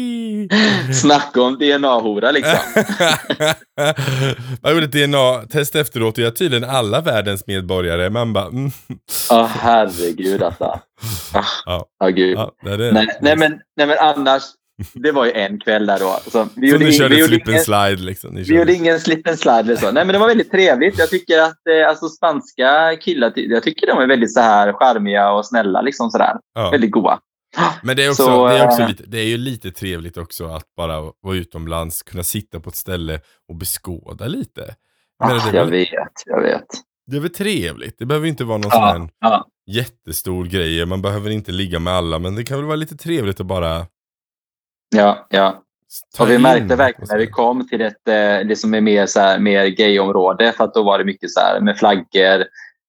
[0.93, 2.59] Snacka om DNA-hora liksom.
[4.63, 8.09] Man gjorde ett DNA-test efteråt och jag är tydligen alla världens medborgare.
[8.09, 8.45] Man bara...
[8.45, 8.71] Mm.
[9.31, 10.79] oh, herregud alltså.
[11.33, 11.85] Oh, ja.
[12.03, 12.37] Oh, gud.
[12.37, 12.91] Ja, det det.
[12.91, 14.43] Nej, nej, men, nej men annars,
[14.93, 16.19] det var ju en kväll där då.
[16.31, 18.35] Så vi så gjorde, ni körde vi slip and slide liksom?
[18.35, 19.91] vi gjorde ingen slip and slide eller så.
[19.91, 20.99] Nej men det var väldigt trevligt.
[20.99, 25.31] Jag tycker att eh, alltså, spanska killar, jag tycker de är väldigt så här charmiga
[25.31, 26.33] och snälla liksom sådär.
[26.55, 26.69] Ja.
[26.69, 27.19] Väldigt goa.
[27.83, 30.17] Men det är, också, så, det, är också eh, lite, det är ju lite trevligt
[30.17, 34.75] också att bara vara utomlands, kunna sitta på ett ställe och beskåda lite.
[35.23, 35.91] Men ah, jag vet,
[36.25, 36.65] jag vet.
[37.07, 37.99] Det är väl trevligt.
[37.99, 39.43] Det behöver inte vara någon ah, sån ah.
[39.67, 40.85] jättestor grej.
[40.85, 43.85] Man behöver inte ligga med alla, men det kan väl vara lite trevligt att bara...
[44.95, 45.63] Ja, ja.
[46.19, 49.19] Och vi märkte verkligen när vi kom till ett eh, det som är mer, så
[49.19, 52.39] här, mer gayområde, för att då var det mycket så här med flaggor.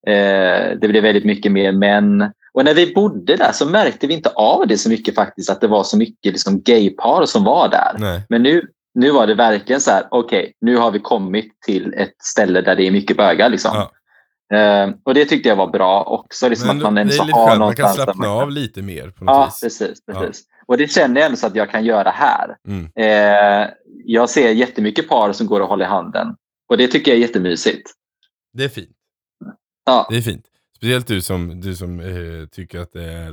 [0.07, 4.15] Eh, det blev väldigt mycket mer män Och när vi bodde där så märkte vi
[4.15, 7.69] inte av det så mycket faktiskt, att det var så mycket liksom, gaypar som var
[7.69, 7.97] där.
[7.99, 8.23] Nej.
[8.29, 11.95] Men nu, nu var det verkligen så här, okej, okay, nu har vi kommit till
[11.95, 13.49] ett ställe där det är mycket bögar.
[13.49, 13.71] Liksom.
[13.75, 13.91] Ja.
[14.53, 16.49] Uh, och det tyckte jag var bra också.
[16.49, 19.11] Liksom Men, att man det är lite har man kan slappna av lite mer.
[19.11, 19.61] På något ja, vis.
[19.61, 20.07] precis.
[20.07, 20.45] precis.
[20.49, 20.65] Ja.
[20.67, 22.57] Och det känner jag ändå så att jag kan göra här.
[22.69, 22.85] Mm.
[22.85, 23.71] Uh,
[24.05, 26.37] jag ser jättemycket par som går och håller i handen.
[26.69, 27.91] Och det tycker jag är jättemysigt.
[28.53, 28.97] Det är fint.
[29.87, 30.07] Ja.
[30.11, 30.47] Det är fint.
[30.81, 33.27] Speciellt du som, du som eh, tycker att det är,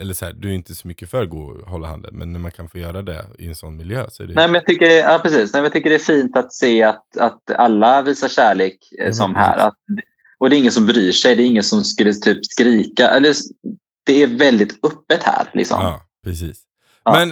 [0.00, 2.50] eller så här, du är inte så mycket för att hålla handen, men när man
[2.50, 4.34] kan få göra det i en sån miljö så är det...
[4.34, 5.52] Nej, men jag tycker, ja, precis.
[5.52, 9.14] Nej, jag tycker det är fint att se att, att alla visar kärlek eh, mm,
[9.14, 9.58] som här.
[9.58, 9.74] Att,
[10.38, 13.08] och det är ingen som bryr sig, det är ingen som skulle typ skrika.
[13.08, 13.34] Eller,
[14.06, 15.50] det är väldigt öppet här.
[15.52, 15.82] Liksom.
[15.82, 16.62] Ja, precis.
[17.04, 17.12] Ja.
[17.12, 17.28] Men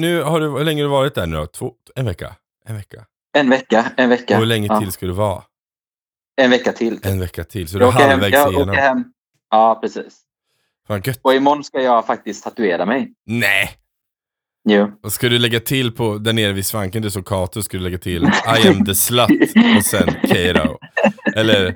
[0.00, 1.46] nu har du, hur länge har du varit där nu då?
[1.46, 2.36] Två, en vecka?
[2.64, 3.06] En vecka?
[3.32, 4.34] En vecka, en vecka.
[4.34, 5.42] Och hur länge till ska du vara?
[6.36, 7.00] En vecka till.
[7.02, 8.76] En vecka till, så du är halvvägs hem, igenom?
[8.76, 9.04] Hem.
[9.50, 10.20] Ja, precis.
[10.88, 11.20] Fan, gött.
[11.22, 13.12] Och imorgon ska jag faktiskt tatuera mig.
[13.26, 13.70] Nej!
[14.68, 14.90] Jo.
[15.02, 17.82] Och ska du lägga till på, där nere vid svanken, du såg Kato, ska du
[17.82, 18.22] lägga till
[18.64, 20.78] I am the slut och sen Kato?
[21.36, 21.68] Eller?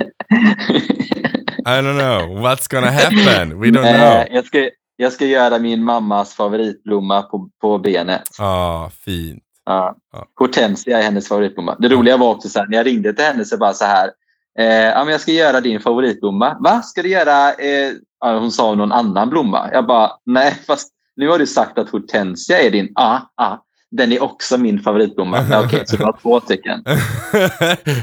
[1.59, 3.61] I don't know, what's gonna happen?
[3.61, 4.37] We don't know.
[4.37, 8.23] Jag ska, jag ska göra min mammas favoritblomma på, på benet.
[8.39, 9.43] Ja, ah, fint.
[9.65, 9.97] Ja.
[10.39, 11.77] Hortensia är hennes favoritblomma.
[11.79, 14.11] Det roliga var också så här, när jag ringde till henne så bara så här.
[14.59, 16.57] Eh, ja, men jag ska göra din favoritblomma.
[16.61, 16.83] Va?
[16.83, 17.53] Ska du göra...
[17.53, 19.69] Eh, ja, hon sa någon annan blomma.
[19.73, 22.93] Jag bara, nej, fast nu har du sagt att hortensia är din.
[22.95, 23.63] Ja, ja.
[23.91, 25.41] Den är också min favoritblomma.
[25.41, 26.83] Okej, okay, så du har två stycken.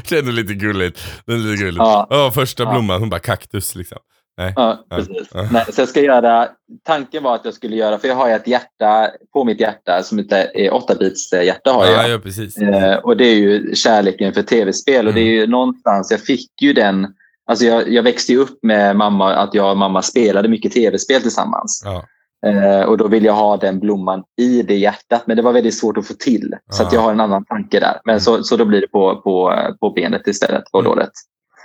[0.08, 1.00] det är ändå lite gulligt.
[1.26, 1.78] Det är lite gulligt.
[1.78, 2.06] Ja.
[2.10, 3.98] Oh, första blomman, hon bara kaktus liksom.
[4.36, 4.52] Nej.
[4.56, 5.28] Ja, precis.
[5.34, 5.48] Ja.
[5.52, 6.48] Nej, så jag ska göra,
[6.82, 10.18] tanken var att jag skulle göra, för jag har ett hjärta på mitt hjärta som
[10.18, 11.94] inte är 8 bits hjärta har jag.
[11.94, 12.56] Ja, ja, precis.
[12.56, 15.06] Eh, och det är ju kärleken för tv-spel mm.
[15.06, 17.06] och det är ju någonstans, jag fick ju den,
[17.46, 21.22] alltså jag, jag växte ju upp med mamma, att jag och mamma spelade mycket tv-spel
[21.22, 21.82] tillsammans.
[21.84, 22.04] Ja.
[22.46, 25.78] Eh, och då vill jag ha den blomman i det hjärtat, men det var väldigt
[25.78, 26.54] svårt att få till.
[26.70, 28.00] Så att jag har en annan tanke där.
[28.04, 28.20] Men mm.
[28.20, 30.90] så, så då blir det på, på, på benet istället, på mm.
[30.90, 31.10] låret.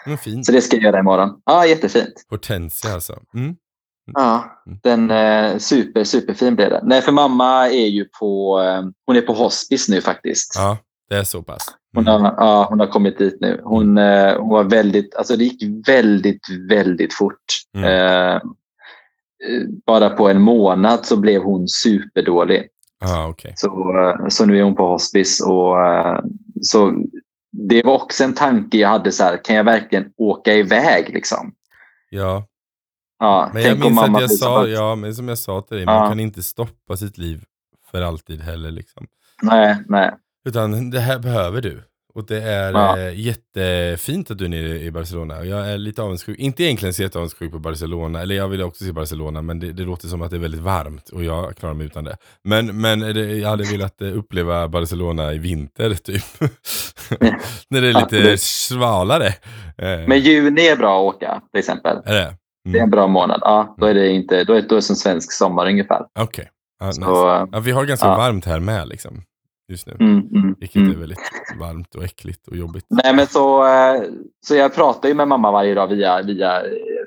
[0.05, 0.43] Mm.
[0.43, 1.41] Så det ska jag göra imorgon.
[1.45, 2.25] Ja, jättefint.
[2.29, 3.19] Hortensia alltså.
[3.35, 3.55] Mm.
[4.13, 4.79] Ja, mm.
[4.83, 6.81] den eh, super, superfin blev det.
[6.83, 10.53] Nej, för mamma är ju på, eh, hon är på hospice nu faktiskt.
[10.55, 10.77] Ja,
[11.09, 11.67] det är så pass.
[11.97, 12.07] Mm.
[12.07, 13.61] Hon, har, ja, hon har kommit dit nu.
[13.63, 17.43] Hon, eh, hon var väldigt, alltså det gick väldigt, väldigt fort.
[17.77, 17.89] Mm.
[17.89, 18.41] Eh,
[19.85, 22.67] bara på en månad så blev hon superdålig.
[23.05, 23.51] Ah, okay.
[23.55, 23.67] så,
[23.99, 25.43] eh, så nu är hon på hospice.
[25.43, 26.19] Och, eh,
[26.61, 27.03] så
[27.51, 29.11] det var också en tanke jag hade.
[29.11, 31.13] så här, Kan jag verkligen åka iväg?
[31.13, 31.53] Liksom?
[32.09, 32.47] Ja.
[33.19, 35.99] ja men jag minns att jag sa, ja, men som jag sa till dig, ja.
[35.99, 37.43] man kan inte stoppa sitt liv
[37.91, 38.71] för alltid heller.
[38.71, 39.07] Liksom.
[39.41, 40.11] Nej, nej.
[40.45, 41.83] Utan det här behöver du.
[42.19, 42.97] Och det är ja.
[42.97, 45.43] eh, jättefint att du är nere i Barcelona.
[45.43, 48.91] Jag är lite avundsjuk, inte egentligen så jätteavundsjuk på Barcelona, eller jag vill också se
[48.91, 51.85] Barcelona, men det, det, låter som att det är väldigt varmt och jag klarar mig
[51.85, 52.17] utan det.
[52.43, 56.23] Men, men det, jag hade velat eh, uppleva Barcelona i vinter typ.
[57.69, 59.27] När det är lite svalare.
[59.77, 60.07] Eh.
[60.07, 61.97] Men juni är bra att åka till exempel.
[62.05, 62.21] Är det?
[62.21, 62.37] Mm.
[62.63, 63.39] Det är en bra månad.
[63.43, 66.01] Ja, då är det, inte, då är, då är det som svensk sommar ungefär.
[66.19, 66.23] Okej.
[66.23, 66.45] Okay.
[66.79, 67.01] Ja, nice.
[67.51, 68.17] ja, vi har ganska ja.
[68.17, 69.23] varmt här med liksom
[69.69, 69.97] just nu.
[69.99, 70.91] Mm, mm, vilket mm.
[70.91, 71.19] är väldigt
[71.59, 72.85] varmt och äckligt och jobbigt.
[72.89, 74.01] Nej, men så, eh,
[74.45, 76.61] så jag pratar ju med mamma varje dag via, via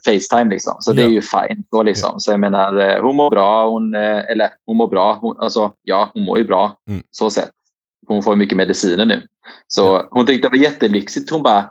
[0.05, 0.51] Facetime.
[0.51, 0.77] Liksom.
[0.81, 0.95] Så ja.
[0.95, 1.65] det är ju fine.
[1.71, 2.11] Då, liksom.
[2.13, 2.19] Ja.
[2.19, 3.69] Så jag menar, eh, hon mår bra.
[3.69, 5.19] Hon, eh, eller hon mår bra.
[5.21, 6.77] Hon, alltså, ja, hon mår ju bra.
[6.89, 7.03] Mm.
[7.11, 7.51] Så sett.
[8.07, 9.23] Hon får mycket mediciner nu.
[9.67, 10.09] Så ja.
[10.11, 11.31] hon tyckte det var jättelyxigt.
[11.31, 11.71] Hon bara,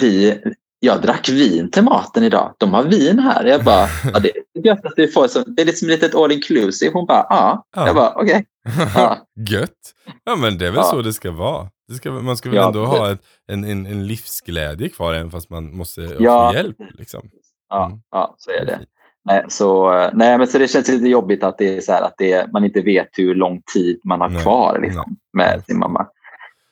[0.00, 0.38] vi,
[0.80, 2.54] jag drack vin till maten idag.
[2.58, 3.44] De har vin här.
[3.44, 6.02] Jag bara, ja, det är gött att du får så, Det är lite som ett
[6.02, 6.92] litet all inclusive.
[6.94, 7.66] Hon bara, ja.
[7.76, 7.86] ja.
[7.86, 8.24] Jag bara, okej.
[8.24, 8.44] Okay.
[9.50, 9.94] Gött.
[10.24, 10.82] Ja, men det är väl ja.
[10.82, 11.68] så det ska vara.
[11.88, 15.30] Det ska, man ska väl ja, ändå ha ett, en, en, en livsglädje kvar även
[15.30, 16.50] fast man måste ja.
[16.50, 16.76] få hjälp.
[16.98, 17.30] Liksom.
[17.68, 18.00] Ja, mm.
[18.10, 18.80] ja, så är det.
[19.24, 22.52] Nej, så, nej, men så det känns lite jobbigt att, det är så att det,
[22.52, 24.42] man inte vet hur lång tid man har nej.
[24.42, 26.06] kvar liksom, med sin mamma.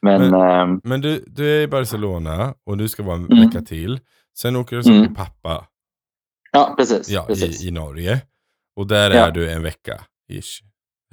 [0.03, 3.47] Men, men, ähm, men, du, du är i Barcelona och du ska vara en mm.
[3.47, 4.01] vecka till.
[4.39, 5.07] Sen åker du mm.
[5.07, 5.67] till pappa.
[6.53, 7.09] Ja, precis.
[7.09, 7.65] Ja, precis.
[7.65, 8.21] I, I Norge.
[8.77, 9.27] Och där ja.
[9.27, 10.63] är du en vecka, ish.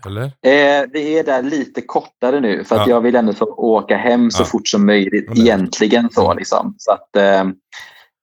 [0.06, 0.24] Eller?
[0.24, 2.94] Eh, det är där lite kortare nu för att ja.
[2.94, 4.46] jag vill ändå få åka hem så ja.
[4.46, 6.10] fort som möjligt egentligen.
[6.12, 6.76] Så, liksom.
[6.78, 7.44] så att, eh,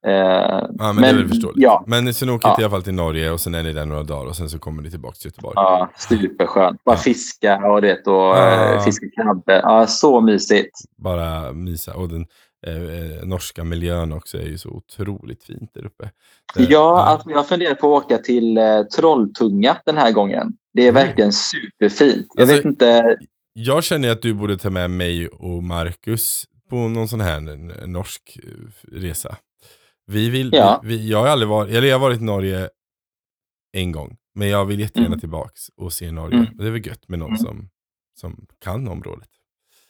[0.07, 1.63] Eh, ja, men, men, det är väl förståeligt.
[1.63, 1.85] Ja.
[1.87, 2.57] Men sen åker ja.
[2.61, 4.59] i alla fall till Norge och sen är ni där några dagar och sen så
[4.59, 5.53] kommer ni tillbaka till Göteborg.
[5.57, 6.85] Ja, superskönt.
[6.85, 8.75] Bara fiska och, det, och ja.
[8.75, 9.61] Eh, fiska krabbe.
[9.63, 10.79] Ja, så mysigt.
[10.97, 11.95] Bara mysa.
[11.95, 12.27] Och den
[12.67, 16.11] eh, eh, norska miljön också är ju så otroligt fint där uppe.
[16.55, 17.03] Det, ja, ja.
[17.03, 20.53] Alltså, jag funderar på att åka till eh, Trolltunga den här gången.
[20.75, 21.07] Det är mm.
[21.07, 22.27] verkligen superfint.
[22.35, 23.17] Jag alltså, vet inte.
[23.53, 27.41] Jag känner att du borde ta med mig och Marcus på någon sån här
[27.87, 28.39] norsk
[28.93, 29.37] resa.
[30.07, 30.81] Vi vill, ja.
[30.85, 32.69] vi, jag har aldrig varit, eller jag har varit i Norge
[33.73, 34.17] en gång.
[34.35, 35.21] Men jag vill jättegärna Mm.
[35.21, 36.39] tillbaks och se Norge.
[36.39, 36.57] Mm.
[36.57, 37.39] Det är väl gött med någon Mm.
[37.39, 37.69] som,
[38.21, 39.29] som kan området.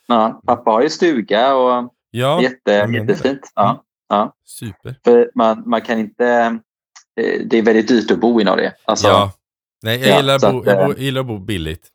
[0.07, 3.53] Ja, pappa har ju stuga och Ja, jätte, jag menar jättefint.
[3.55, 4.97] Ja, super.
[5.05, 6.27] för man, man kan inte...
[7.20, 8.73] eh, Det är väldigt dyrt att bo i Norge.
[8.85, 9.33] Alltså, ja.
[9.85, 11.88] Nej, jag, ja, gillar att bo, att, jag, eh, bo, gillar att bo billigt.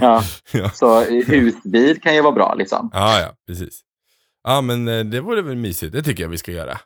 [0.00, 0.22] ja.
[0.52, 0.70] ja.
[0.70, 2.54] Så husbil kan ju vara bra.
[2.54, 2.90] Liksom.
[2.92, 3.80] Ja, ja, precis.
[4.44, 5.92] Ja, men eh, det vore väl mysigt.
[5.92, 6.78] Det tycker jag vi ska göra.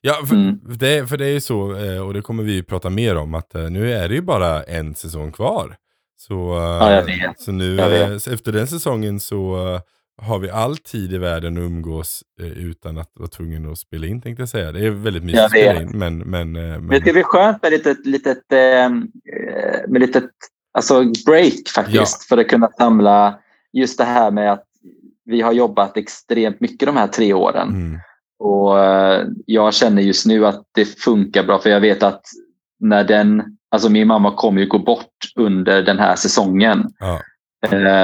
[0.00, 0.58] Ja, för, Mm.
[0.78, 3.34] det, för det är ju så, eh, och det kommer vi ju prata mer om,
[3.34, 5.76] att eh, nu är det ju bara en säsong kvar.
[6.18, 9.80] Så, eh, Ja, så nu, eh, efter den säsongen så eh,
[10.22, 14.06] har vi all tid i världen att umgås eh, utan att vara tvungen att spela
[14.06, 14.72] in, tänkte jag säga.
[14.72, 16.18] Det är väldigt mysigt att spela in, men...
[16.18, 18.90] men, eh, men det väl skönt med litet, litet, eh,
[19.88, 20.30] med litet
[20.72, 22.24] alltså break faktiskt.
[22.24, 23.38] För att kunna samla
[23.72, 24.64] just det här med att
[25.24, 27.68] vi har jobbat extremt mycket de här tre åren.
[27.68, 27.98] mm,
[28.38, 32.22] Och eh, jag känner just nu att det funkar bra för jag vet att
[32.80, 36.84] när den, alltså min mamma kommer ju gå bort under den här säsongen.
[36.98, 37.35] ja, Eh,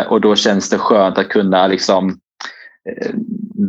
[0.08, 2.08] och då känns det skönt att kunna liksom
[2.90, 3.10] eh,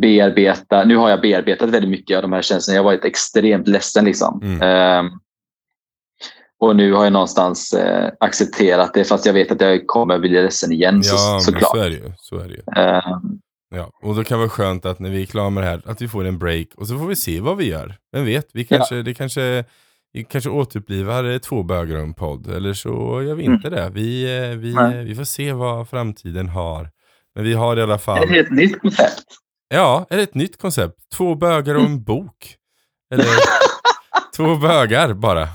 [0.00, 0.84] bearbeta.
[0.84, 2.76] Nu har jag bearbetat väldigt mycket av de här känslorna.
[2.76, 4.04] Jag har varit extremt ledsen.
[4.04, 4.40] Liksom.
[4.42, 4.62] Mm.
[4.62, 5.12] Eh,
[6.60, 10.28] och nu har jag någonstans eh, accepterat det fast jag vet att jag kommer bli
[10.28, 11.70] ledsen igen så, ja men såklart.
[11.70, 12.12] så är det ju.
[12.16, 12.82] Så är det ju.
[12.82, 13.18] Eh,
[13.76, 15.82] Ja, och då kan det vara skönt att när vi är klara med det här,
[15.84, 17.96] att vi får en break och så får vi se vad vi gör.
[18.12, 19.64] Vem vet, vi kanske, det kanske,
[20.22, 23.90] kanske återupplivar eh, två bögar och en podd, eller så gör vi inte det.
[23.94, 24.98] Vi, eh, vi, Nej.
[24.98, 26.90] eh, vi får se vad framtiden har.
[27.34, 29.24] Men vi har i alla ett fall, helt nytt koncept.
[29.68, 30.94] ja, är det ett nytt koncept?
[31.16, 32.54] Två bögar och en bok.
[33.14, 33.24] Eller
[34.36, 35.48] två bögar bara.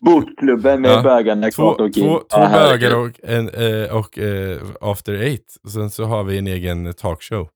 [0.00, 1.02] Bokklubben med Ja.
[1.02, 2.90] bögarna Två, och två, två herregud.
[2.90, 3.48] bögar och, en,
[3.90, 5.56] och eh, After Eight.
[5.64, 7.48] Och sen så har vi en egen talkshow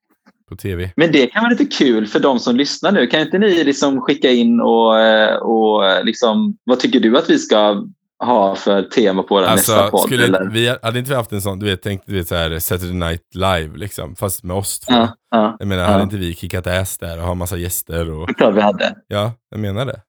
[0.49, 0.91] på tv.
[0.97, 3.07] Men det kan vara lite kul för de som lyssnar nu.
[3.07, 7.31] Kan inte ni liksom skicka in och, eh, och eh, liksom, vad tycker du att
[7.31, 7.85] vi ska
[8.25, 10.07] ha för tema på den nästa Alltså, podd?
[10.07, 10.51] skulle, eller?
[10.51, 12.95] vi, hade inte vi haft en sån, du vet, tänk, du vet så här Saturday
[12.95, 14.95] Night Live liksom, fast med oss två.
[14.95, 15.57] Ja, ja.
[15.59, 15.89] Jag menar, ja.
[15.91, 18.61] hade inte vi kickat ass där och har massa gäster och, Det är klart vi
[18.61, 18.95] hade.
[19.09, 20.01] ja, jag menar det.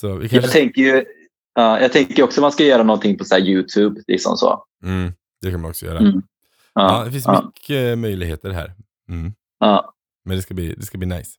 [0.00, 1.04] Så vi Jag kanske, tänker ju
[1.54, 4.00] ja, jag tänker också att man ska göra någonting på så YouTube.
[4.06, 4.64] Liksom så.
[4.84, 5.98] mm, det kan man också göra.
[5.98, 6.22] Mm.
[6.74, 8.72] Ja, det finns mycket möjligheter här.
[9.08, 9.32] Mm.
[9.66, 9.94] Ja.
[10.24, 11.30] Men det ska bli, det ska bli nice.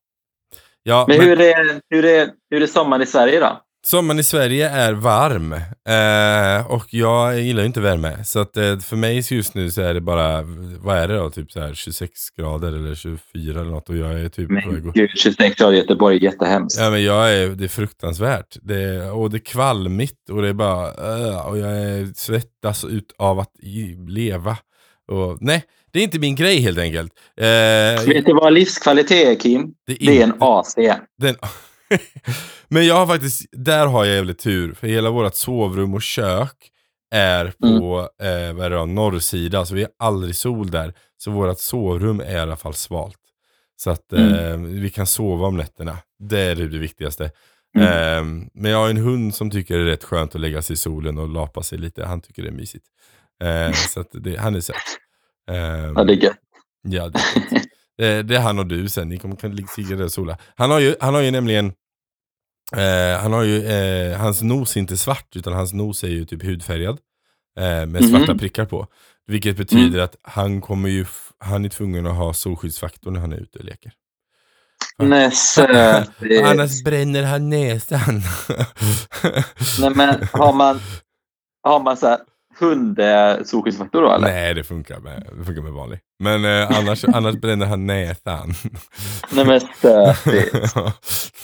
[0.84, 3.62] Ja, Men, men, hur, är, hur, är, hur är sommaren i Sverige då?
[3.86, 5.54] sommaren i Sverige är varm.
[5.54, 8.24] Eh, och jag gillar ju inte värme.
[8.24, 10.42] Så att, eh, för mig just nu så är det bara,
[10.80, 11.30] vad är det då?
[11.30, 13.90] Typ så här 26 grader eller 24 eller något.
[13.90, 16.80] Och jag är typ Men gud, 26 grader i Göteborg är jättehemskt.
[16.80, 18.58] Ja, men jag är, det är fruktansvärt.
[18.62, 23.14] Det, och det är kvalmigt och det är bara, äh, och jag är svettas ut
[23.18, 23.52] av att
[24.08, 24.58] leva.
[25.08, 27.14] Och, nej, det är inte min grej helt enkelt.
[27.38, 27.46] Eh,
[28.08, 29.74] Vet du vad livskvalitet är Kim?
[29.88, 30.76] det Det är en AC.
[31.18, 31.36] den,
[32.68, 34.74] men jag har faktiskt, där har jag jävligt tur.
[34.74, 36.70] För hela vårt sovrum och kök
[37.16, 40.94] är på eh, vad är det då, norrsida, så vi har aldrig sol där.
[41.18, 43.18] Så vårt sovrum är i alla fall svalt.
[43.76, 45.98] Så att eh, vi kan sova om nätterna.
[46.20, 47.32] Det är det viktigaste.
[47.78, 47.88] Mm.
[47.88, 50.74] Eh, men jag har en hund som tycker det är rätt skönt att lägga sig
[50.74, 52.06] i solen och lapa sig lite.
[52.06, 52.86] Han tycker det är mysigt.
[53.44, 54.76] Eh, så att det, han är söt.
[55.52, 56.38] Eh, Ja, det är gött.
[56.82, 57.12] Ja,
[57.98, 59.10] det är, det, är han och du sen.
[59.10, 60.38] Ni kommer kan ligga där och sola.
[60.56, 61.74] Han har ju, han har ju nämligen
[62.76, 66.26] eh, han har ju, eh, hans nos är inte svart utan hans nos är ju
[66.26, 67.00] typ hudfärgad.
[67.60, 68.10] Eh, med Mhm.
[68.10, 68.88] svarta prickar på.
[69.28, 71.06] Vilket betyder att han kommer ju,
[71.38, 73.92] han är tvungen att ha solskyddsfaktor när han är ute och leker.
[76.22, 78.22] Är- Annars bränner han näsan.
[79.80, 80.80] Nej, men har man,
[81.64, 82.20] har man så här
[82.60, 84.28] hund-solskyddsfaktor då eller?
[84.28, 86.00] Nej, det funkar med, det funkar med vanlig.
[86.20, 88.54] Men eh, annars, annars bränner han näsan.
[89.32, 90.76] Nej men stötigt.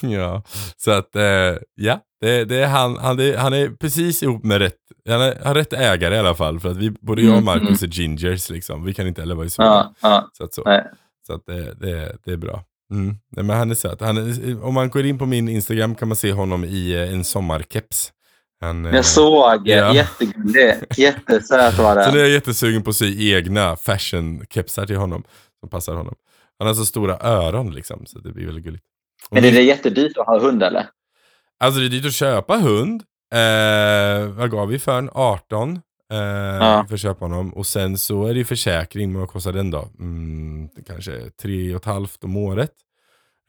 [0.00, 0.42] ja,
[0.76, 4.58] så att eh, ja, det, det är han, han, är, han är precis ihop med
[4.58, 4.76] rätt,
[5.08, 6.60] han är, har rätt ägare i alla fall.
[6.60, 8.84] För att vi, både jag och Mm, Marcus är gingers liksom.
[8.84, 10.30] Vi kan inte heller vara i Ja, ja.
[10.32, 10.62] Så att, så.
[10.64, 10.84] Nej.
[11.26, 12.64] Så att det, det, det är bra.
[12.90, 13.16] Mm.
[13.36, 14.00] Nej, men han är söt.
[14.00, 17.12] Han är, om man går in på min Instagram kan man se honom i eh,
[17.12, 18.12] en sommarkeps.
[18.60, 19.94] Han, eh, Jag såg, ja.
[19.94, 20.74] jättegullig.
[20.96, 22.18] Jättesöt var Så nu är den.
[22.20, 25.24] jag jättesugen på att sy egna fashion-kepsar till honom.
[25.60, 26.14] Som passar honom.
[26.58, 28.84] Han har så stora öron liksom, så det blir väldigt gulligt.
[29.30, 30.86] Och Men är det jättedyrt att ha hund eller?
[31.60, 33.02] Alltså det är dyrt att köpa hund.
[33.34, 35.10] Eh, vad gav vi för en?
[35.12, 35.72] 18.
[36.12, 37.54] Eh, För att köpa honom.
[37.54, 39.12] Och sen så är det ju försäkring.
[39.12, 39.88] Men vad kostar den då?
[39.98, 42.70] Mm, kanske tre och ett halvt om året.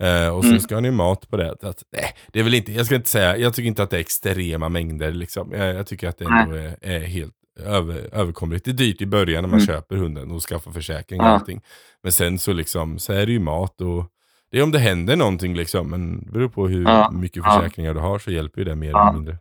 [0.01, 0.59] Eh, och Mm.
[0.59, 1.51] ska han ju mat på det.
[1.51, 3.97] Att, nej, det är väl inte, jag ska inte säga, jag tycker inte att det
[3.97, 5.51] är extrema mängder liksom.
[5.51, 8.65] Jag, jag tycker att det ändå är, är helt över, överkomligt.
[8.65, 9.67] Det är dyrt i början när man Mm.
[9.67, 11.29] köper hunden och skaffar försäkring och Ja.
[11.29, 11.61] allting.
[12.03, 14.05] Men sen så liksom, så är det ju mat och
[14.51, 15.89] det är om det händer någonting liksom.
[15.89, 17.11] Men det beror på hur Ja.
[17.11, 19.37] mycket försäkringar du har så hjälper ju det mer eller mindre.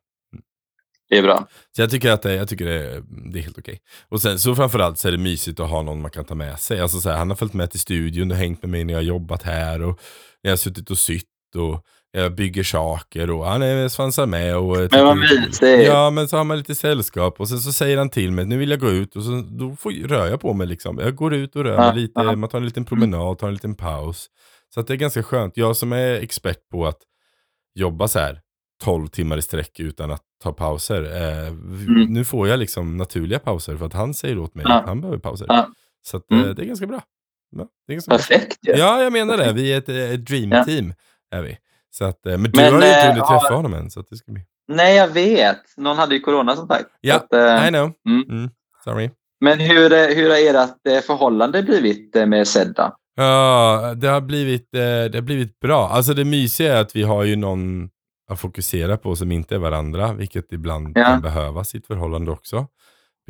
[1.09, 1.47] Det är bra.
[1.77, 3.81] Så jag tycker att det, jag tycker det, är, det är helt okej.
[4.09, 6.59] Och sen så framförallt så är det mysigt att ha någon man kan ta med
[6.59, 6.81] sig.
[6.81, 8.99] Alltså så här, han har följt med till studion och hängt med mig när jag
[8.99, 10.01] har jobbat här och
[10.43, 11.25] jag har suttit och sytt
[11.57, 14.57] och jag bygger saker och han är svansar med.
[14.57, 15.63] Och men vad mysigt.
[15.63, 18.59] Ja, men så har man lite sällskap och sen så säger han till mig nu
[18.59, 20.99] vill jag gå ut och så, då får, rör jag på mig liksom.
[20.99, 23.75] Jag går ut och rör mig lite, man tar en liten promenad, tar en liten
[23.75, 24.27] paus.
[24.75, 25.57] Så att det är ganska skönt.
[25.57, 26.99] Jag som är expert på att
[27.75, 28.41] jobba så här
[28.83, 31.03] 12 timmar i sträck utan att ta pauser.
[31.03, 32.07] Eh, mm.
[32.09, 35.19] Nu får jag liksom naturliga pauser för att han säger åt mig att han behöver
[35.19, 35.47] pauser.
[36.03, 36.45] Så att, mm.
[36.45, 37.03] eh, det är ganska bra.
[37.51, 37.67] Ja,
[38.09, 38.61] Perfekt.
[38.61, 38.77] Bra.
[38.77, 39.53] Ja, jag menar det.
[39.53, 40.95] Vi är ett, ett dream team.
[41.31, 41.59] Är vi.
[41.91, 43.57] Så att, eh, men du men, har ju inte hunnit träffa har...
[43.57, 43.91] honom än.
[43.91, 44.43] Så det ska bli...
[44.69, 45.61] Nej, jag vet.
[45.77, 46.87] Någon hade ju corona som sagt.
[47.01, 47.93] Ja, att, uh, I know.
[48.09, 48.31] Mm.
[48.31, 48.51] Mm.
[48.85, 49.11] Sorry.
[49.41, 52.97] Men hur, hur har ert förhållande blivit med Sedda?
[53.17, 55.89] Ja, det har blivit, det har blivit bra.
[55.89, 57.91] Alltså det mysiga är att vi har ju någon
[58.31, 61.05] att fokusera på som inte är varandra, vilket ibland ja.
[61.05, 62.67] kan behövas i ett förhållande också.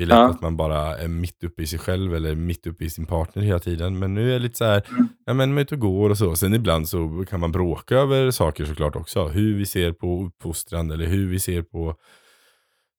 [0.01, 0.31] Det är lätt ja.
[0.31, 3.43] att man bara är mitt uppe i sig själv eller mitt uppe i sin partner
[3.43, 3.99] hela tiden.
[3.99, 5.09] Men nu är det lite så här, mm.
[5.27, 6.37] ja men man är ute och går och så.
[6.37, 9.29] Sen ibland så kan man bråka över saker såklart också.
[9.29, 11.95] Hur vi ser på uppfostran eller hur vi ser på,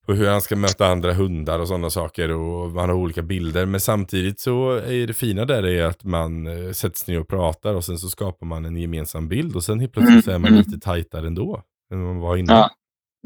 [0.05, 2.31] på hur han ska möta andra hundar och sådana saker.
[2.31, 3.65] Och man har olika bilder.
[3.65, 7.73] Men samtidigt så är det fina där är att man eh, sätts ner och pratar
[7.73, 9.55] och sen så skapar man en gemensam bild.
[9.55, 10.63] Och sen helt plötsligt så är man mm.
[10.65, 12.57] lite tajtare ändå än man var innan.
[12.57, 12.69] Ja.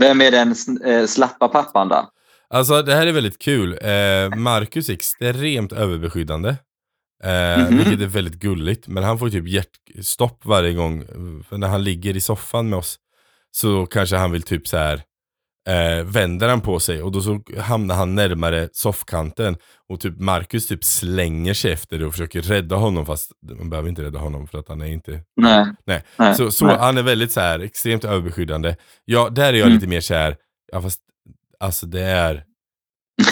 [0.02, 2.10] Vem är den eh, slappa pappan då?
[2.56, 3.72] Alltså det här är väldigt kul.
[3.72, 6.50] Eh, Marcus är extremt överbeskyddande.
[7.24, 7.78] Eh, mm -hmm.
[7.78, 8.88] Vilket är väldigt gulligt.
[8.88, 11.06] Men han får typ hjärtstopp varje gång.
[11.50, 13.00] För när han ligger i soffan med oss
[13.52, 15.02] så kanske han vill typ så här
[15.70, 19.58] eh, vänder han på sig och då så hamnar han närmare soffkanten
[19.90, 23.90] och typ Marcus typ slänger sig efter det och försöker rädda honom fast man behöver
[23.90, 25.20] inte rädda honom för att han är inte...
[25.36, 25.66] Nej.
[25.86, 26.04] Nej.
[26.18, 26.36] Nej.
[26.36, 26.78] Så, så Nej.
[26.80, 28.76] han är väldigt så här extremt överbeskyddande.
[29.06, 29.74] Ja, där är jag mm.
[29.74, 30.36] lite mer så här,
[30.72, 31.02] ja fast
[31.60, 32.44] alltså det är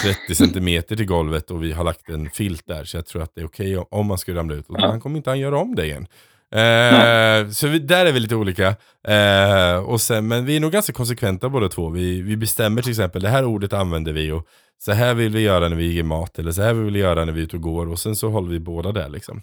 [0.02, 3.34] 30 centimeter till golvet och vi har lagt en filt där så jag tror att
[3.34, 4.68] det är okej okay om man skulle ramla ut.
[4.68, 6.06] Och han kommer inte han göra om det igen.
[6.54, 8.76] Eh, så vi, där är vi lite olika.
[9.08, 11.88] Eh, och sen, men vi är nog ganska konsekventa båda två.
[11.88, 14.46] Vi, vi bestämmer till exempel, det här ordet använder vi och
[14.78, 17.24] så här vill vi göra när vi ger mat eller så här vill vi göra
[17.24, 19.42] när vi är ute och går och sen så håller vi båda där liksom.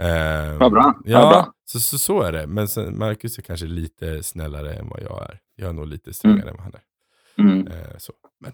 [0.00, 0.94] Eh, Vad bra.
[1.04, 1.52] Ja, bra.
[1.64, 2.46] Så, så, så är det.
[2.46, 5.38] Men sen, Marcus är kanske lite snällare än vad jag är.
[5.56, 6.48] Jag är nog lite strängare mm.
[6.48, 6.93] än vad han är.
[7.38, 7.66] Mm.
[7.66, 8.12] Eh, så.
[8.40, 8.52] Men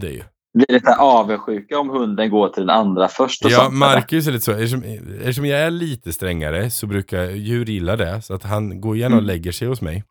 [0.00, 3.44] det är ju blir lite avundsjuka om hunden går till den andra först.
[3.44, 4.52] Och ja, sånt, Marcus är lite så.
[4.52, 4.82] Eftersom,
[5.20, 8.22] eftersom jag är lite strängare så brukar djur gilla det.
[8.22, 9.26] Så att han går gärna och mm.
[9.26, 10.04] lägger sig hos mig.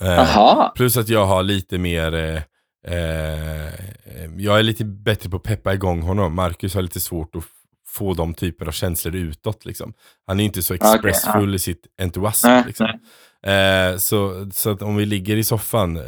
[0.00, 2.42] Eh, plus att jag har lite mer eh,
[2.94, 3.72] eh,
[4.36, 6.34] Jag är lite bättre på att peppa igång honom.
[6.34, 7.44] Marcus har lite svårt att
[7.88, 9.64] få de typer av känslor utåt.
[9.64, 9.92] Liksom.
[10.26, 11.54] Han är inte så expressfull okay, ja.
[11.54, 12.66] i sitt entusiasm.
[12.66, 12.86] Liksom.
[13.46, 15.98] Eh, så, så att om vi ligger i soffan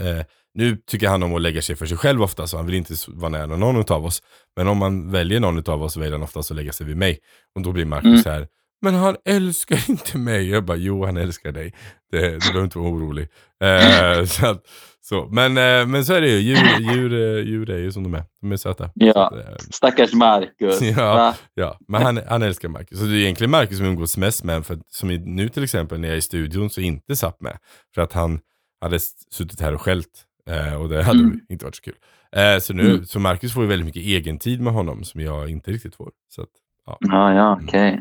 [0.54, 2.94] nu tycker han om att lägga sig för sig själv ofta, så han vill inte
[3.08, 4.22] vara nära någon av oss.
[4.56, 6.96] Men om man väljer någon av oss så väljer han oftast att lägga sig vid
[6.96, 7.18] mig.
[7.54, 8.34] Och då blir Marcus mm.
[8.34, 8.46] här,
[8.82, 10.50] men han älskar inte mig.
[10.50, 11.74] Jag bara, jo han älskar dig.
[12.10, 13.28] Det, du behöver inte vara orolig.
[13.64, 14.62] Eh, så, att,
[15.00, 15.28] så.
[15.32, 18.14] Men, eh, men så är det ju, djur, djur, eh, djur är ju som de
[18.14, 18.24] är.
[18.40, 18.90] De är söta.
[18.94, 19.32] Ja,
[19.70, 20.80] stackars Marcus.
[20.96, 22.98] Ja, ja, men han, han älskar Marcus.
[22.98, 26.08] Så det är egentligen Marcus som umgås mest med, för som nu till exempel när
[26.08, 27.58] jag är i studion så är inte Zapp med.
[27.94, 28.40] För att han
[28.80, 28.98] hade
[29.30, 31.40] suttit här och skällt Eh, och det hade mm.
[31.48, 31.94] inte varit så kul.
[32.36, 33.04] Eh, så nu, mm.
[33.04, 36.10] så Marcus får ju väldigt mycket egentid med honom som jag inte riktigt får.
[36.28, 36.48] Så att,
[36.86, 36.98] ja.
[37.10, 37.64] Ah, ja, mm.
[37.64, 37.98] okay.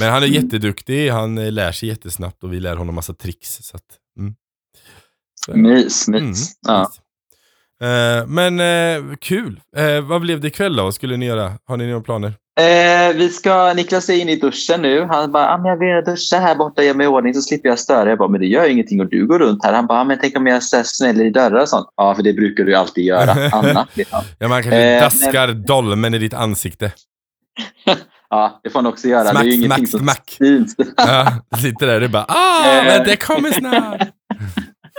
[0.00, 0.42] Men han är mm.
[0.42, 3.58] jätteduktig, han eh, lär sig jättesnabbt och vi lär honom massa tricks.
[3.62, 4.34] Så att, mm.
[5.34, 6.12] så, mys, mys.
[6.18, 6.90] Mm, ja.
[7.82, 9.60] Eh, men eh, kul.
[9.76, 10.82] Eh, vad blev det ikväll då?
[10.82, 11.52] Vad skulle ni göra?
[11.64, 12.32] Har ni några planer?
[12.60, 15.06] Eh, vi ska, Niklas är inne i duschen nu.
[15.10, 17.68] Han bara, ah, men jag vill duscha här borta, gör mig i ordning så slipper
[17.68, 18.08] jag störa.
[18.08, 19.72] Jag bara, men det gör ingenting och du går runt här.
[19.72, 21.88] Han bara, ah, men tänk om jag smäller i dörrar och sånt.
[21.96, 23.48] Ja, för det brukar du alltid göra.
[23.52, 24.22] Annat liksom.
[24.38, 25.62] ja, man kanske eh, daskar men...
[25.62, 26.92] dolmen i ditt ansikte.
[28.30, 29.30] ja, det får han också göra.
[29.30, 30.36] Smack, det är ju smack, smack.
[30.96, 34.08] ja, sitter där och bara, ah, men det kommer snart.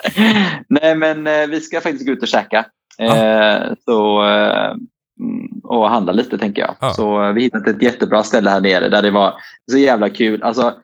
[0.68, 2.66] Nej, men eh, vi ska faktiskt gå ut och käka.
[3.00, 4.76] Eh, så eh,
[5.20, 6.76] Mm, och handla lite tänker jag.
[6.80, 6.94] Ja.
[6.94, 9.34] Så vi hittade ett jättebra ställe här nere där det var
[9.72, 10.44] så jävla kul.
[10.44, 10.76] Alltså,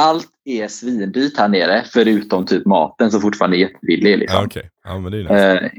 [0.00, 4.18] allt är svindyrt här nere förutom typ maten som fortfarande är jättebillig.
[4.18, 4.38] Liksom.
[4.38, 4.62] Ja, okay.
[4.84, 5.64] ja, men det är nice.
[5.64, 5.70] eh,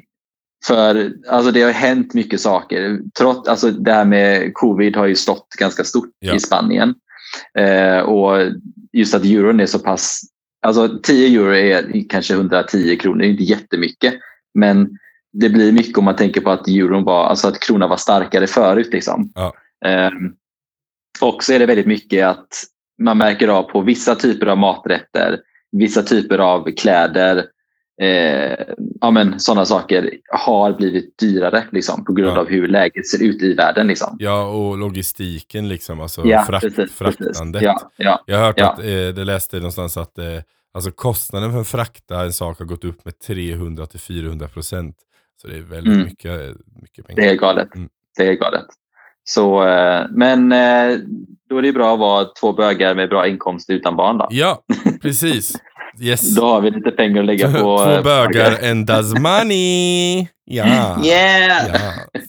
[0.67, 2.99] för alltså, det har hänt mycket saker.
[3.17, 6.35] Trots, alltså, det här med covid har ju stått ganska stort ja.
[6.35, 6.95] i Spanien.
[7.59, 8.51] Eh, och
[8.91, 10.21] just att euron är så pass...
[10.61, 14.13] Alltså 10 euro är kanske 110 kronor, det är inte jättemycket.
[14.53, 14.97] Men
[15.33, 18.47] det blir mycket om man tänker på att euron var, alltså att kronan var starkare
[18.47, 18.89] förut.
[18.91, 19.31] Liksom.
[19.35, 19.53] Ja.
[19.85, 20.35] Um,
[21.21, 22.63] och så är det väldigt mycket att
[23.01, 25.39] man märker av på vissa typer av maträtter,
[25.71, 27.45] vissa typer av kläder
[28.01, 28.65] eh,
[29.01, 32.39] ja, men, sådana saker har blivit dyrare liksom, på grund Ja.
[32.41, 33.87] av hur läget ser ut i världen.
[33.87, 34.15] Liksom.
[34.19, 36.97] Ja, och logistiken liksom, alltså Ja, frakt, precis, precis.
[36.97, 37.61] fraktandet.
[37.61, 40.25] Ja, ja, Jag har hört att, eh, det läste någonstans att eh,
[40.73, 44.95] alltså kostnaden för att frakta en sak har gått upp med 300-400 procent.
[45.41, 46.05] Så det är väldigt Mm.
[46.05, 47.21] mycket, mycket pengar.
[47.21, 47.75] det är galet.
[47.75, 47.89] Mm.
[48.17, 48.65] Det är galet.
[49.23, 50.97] Så, eh, men eh,
[51.49, 54.17] då är det bra att vara två bögar med bra inkomst utan barn.
[54.17, 54.63] Då, Ja,
[55.01, 55.53] precis.
[55.99, 56.35] Yes.
[56.35, 57.59] då har vi lite pengar att lägga på.
[57.59, 60.27] Två eh, bögar and does money.
[60.45, 60.65] Ja.
[61.05, 61.67] Yeah!
[61.73, 61.91] ja.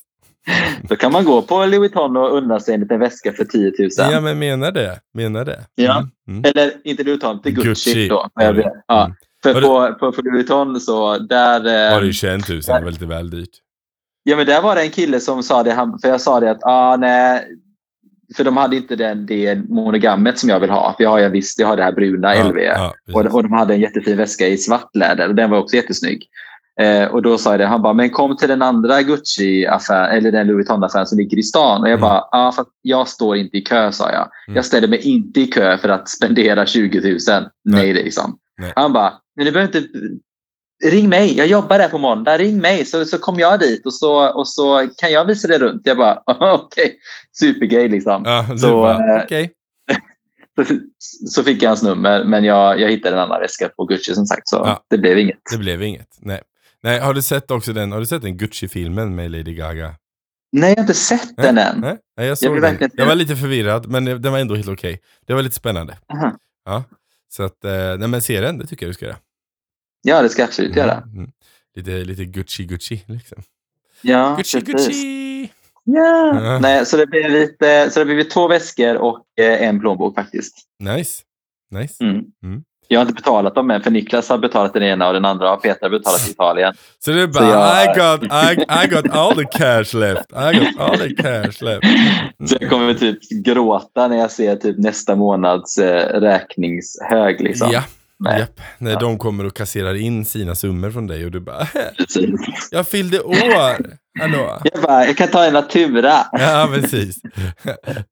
[0.88, 3.72] Då kan man gå på Louis Vuitton och unna sig en liten väska för 10
[3.78, 3.88] 000.
[3.96, 5.00] Ja, men menar det.
[5.14, 5.60] Menar det.
[5.74, 5.98] Ja.
[5.98, 6.10] Mm.
[6.28, 6.44] Mm.
[6.50, 7.68] Eller inte Louis Vuitton, till Gucci.
[7.68, 8.08] Gucci.
[8.08, 8.28] Då.
[8.52, 8.66] Vet.
[8.88, 9.04] Ja.
[9.04, 9.16] Mm.
[9.42, 11.56] För på, på, på Louis Vuitton så där...
[11.88, 13.48] eh, Var det ju 21 000, det var lite väl dyrt.
[14.22, 15.72] Ja, men där var det en kille som sa det.
[15.72, 17.46] Han, för jag sa det att, ah, nej.
[18.36, 20.94] För de hade inte den, det monogrammet som jag vill ha.
[20.96, 22.58] För jag har, jag visst, jag har det här bruna LV.
[22.58, 25.28] Ja, och, och de hade en jättefin väska i svart läder.
[25.28, 26.26] Och den var också jättesnygg.
[26.80, 27.66] Eh, och då sa jag det.
[27.66, 31.42] Han bara, men kom till den andra Gucci-affären, eller den Louis Vuitton-affären som ligger i
[31.42, 31.80] stan.
[31.80, 32.00] Och jag Mm.
[32.00, 34.28] bara, ah, för jag står inte i kö, sa jag.
[34.48, 34.56] Mm.
[34.56, 37.18] Jag ställer mig inte i kö för att spendera 20 000.
[37.28, 37.92] Nej, Nej.
[37.92, 38.38] liksom.
[38.58, 38.72] Nej.
[38.76, 39.88] Han bara, men du behöver inte...
[40.84, 42.38] Ring mig, jag jobbar där på måndag.
[42.38, 45.58] Ring mig så, så kommer jag dit och så, och så kan jag visa dig
[45.58, 45.82] runt.
[45.84, 46.22] Jag bara,
[46.54, 46.96] okej,
[47.38, 48.22] supergrej liksom.
[48.26, 49.52] Ja, Så, bara, eh, okej.
[51.28, 54.26] Så, fick jag hans nummer, men jag, jag hittade en annan väska på Gucci som
[54.26, 54.84] sagt, så Ja.
[54.90, 55.38] det blev inget.
[55.52, 56.08] Det blev inget.
[56.20, 56.40] Nej.
[56.82, 59.94] Nej, har du sett också den, har du sett den Gucci-filmen med Lady Gaga?
[60.52, 61.80] Nej, jag har inte sett den än.
[61.80, 62.78] Nej, nej jag såg den.
[62.78, 65.00] se Jag var lite förvirrad, men den var ändå helt okej.
[65.26, 65.98] Det var lite spännande.
[66.14, 66.36] Aha.
[66.64, 66.84] Ja.
[67.28, 69.16] Så att, eh, nej men se den, det tycker jag du ska göra.
[70.02, 70.92] Ja, det ska jag absolut göra.
[70.92, 71.30] Mm, mm.
[71.76, 73.42] Lite, lite Gucci-Gucci liksom.
[74.02, 74.86] Ja, Gucci, precis.
[74.88, 75.50] Gucci!
[75.84, 76.58] Ja.
[76.58, 80.54] Nej, så det blir lite, så det blir två väskor och eh, en plånbok faktiskt.
[80.78, 81.22] Nice.
[81.70, 82.04] Nice.
[82.04, 82.16] Mm.
[82.44, 82.62] Mm.
[82.88, 85.48] Jag har inte betalat dem än, för Niklas har betalat den ena och den andra
[85.48, 86.74] har Peter betalat i Italien.
[86.98, 90.32] Så är bara, jag- I, got, I, I got all the cash left.
[90.32, 91.84] I got all the cash left.
[92.48, 97.40] Så jag kommer typ gråta när jag ser typ nästa månads eh, räkningshög.
[97.40, 97.70] Liksom.
[97.72, 97.84] Ja,
[98.22, 98.40] Nej.
[98.40, 98.60] japp.
[98.78, 101.66] När de kommer och kasserar in sina summor från dig och du bara,
[101.98, 102.40] Precis.
[102.70, 104.02] jag fyllde år.
[104.20, 104.60] Hallå.
[104.64, 106.14] Jag, bara, jag kan ta en Natura.
[106.32, 107.20] Ja, precis.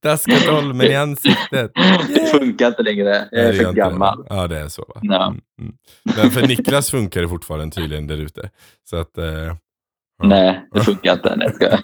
[0.03, 1.71] Daska dolmen i ansiktet.
[2.15, 3.27] Det funkar inte längre.
[3.31, 4.25] Jag är Nej, för gammal.
[4.29, 4.81] Ja, det är så.
[4.81, 4.99] Va?
[5.01, 5.27] Ja.
[5.27, 5.73] Mm, mm.
[6.03, 8.49] Men för Niklas funkar det fortfarande tydligen där ute.
[8.89, 9.57] Så att, eh, ja.
[10.23, 11.35] Nej, det funkar inte.
[11.35, 11.79] Nej, jag skojar.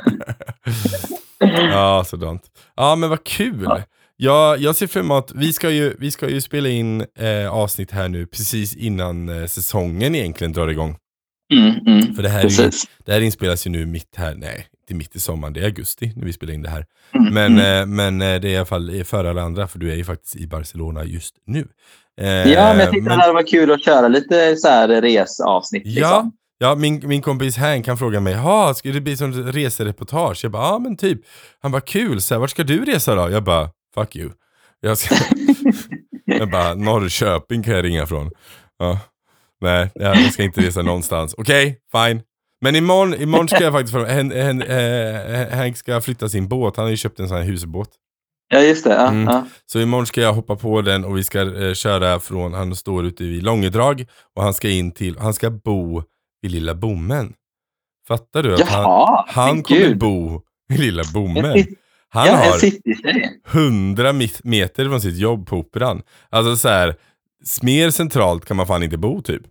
[1.72, 2.44] ja, sådant.
[2.76, 3.64] Ja, men vad kul.
[3.64, 3.82] Ja.
[4.18, 7.92] Ja, jag ser fram emot, vi ska ju, vi ska ju spela in eh, avsnitt
[7.92, 10.96] här nu precis innan eh, säsongen egentligen drar igång.
[11.54, 12.16] Mm, mm.
[12.16, 12.72] För det här, är ju,
[13.06, 16.14] det här inspelas ju nu mitt här, nej, inte mitt i sommaren, det är augusti
[16.16, 16.86] när vi spelar in det här.
[17.16, 17.82] Mm, Men, mm.
[17.82, 20.04] eh, men eh, det är i alla fall före alla andra, för du är ju
[20.04, 21.68] faktiskt i Barcelona just nu.
[22.22, 22.44] Eh, Ja,
[22.74, 25.84] men jag tyckte det hade varit kul att köra lite så här resavsnitt.
[25.86, 26.32] Ja, Liksom.
[26.58, 30.40] ja min, min kompis Hank kan fråga mig, ha, ska det bli som resereportage?
[30.44, 31.22] Jag bara, ja men typ.
[31.62, 33.30] Han bara, kul, så här, vart ska du resa då?
[33.32, 33.70] Jag bara,
[34.00, 34.32] fuck you.
[34.80, 35.16] Jag, ska,
[36.26, 38.32] jag bara, Norrköping kan jag ringa från.
[38.80, 39.00] Ja.
[39.62, 41.36] Nej, jag ska inte resa någonstans.
[41.38, 42.22] Okej, fine.
[42.62, 46.86] Men imorgon, imorgon ska jag faktiskt, hen, hen, eh, Hank ska flytta sin båt, han
[46.86, 47.90] har ju köpt en sån här husbåt.
[48.50, 48.94] Ja, just det.
[48.94, 49.24] Ja, Mm.
[49.24, 49.46] ja.
[49.66, 53.06] Så imorgon ska jag hoppa på den och vi ska eh, köra från, han står
[53.06, 56.04] ute vid Långedrag och han ska in till, han ska bo
[56.42, 57.34] vid Lilla Bommen.
[58.08, 58.54] Fattar du?
[58.54, 59.98] Att han, Jaha, han men kommer gud.
[59.98, 61.66] bo vid Lilla En Bommen.
[62.10, 63.42] Han ja, har citytjej.
[63.52, 66.02] 100 mit- meter från sitt jobb på Operan.
[66.30, 66.96] Alltså så här,
[67.62, 69.42] mer centralt kan man fan inte bo typ.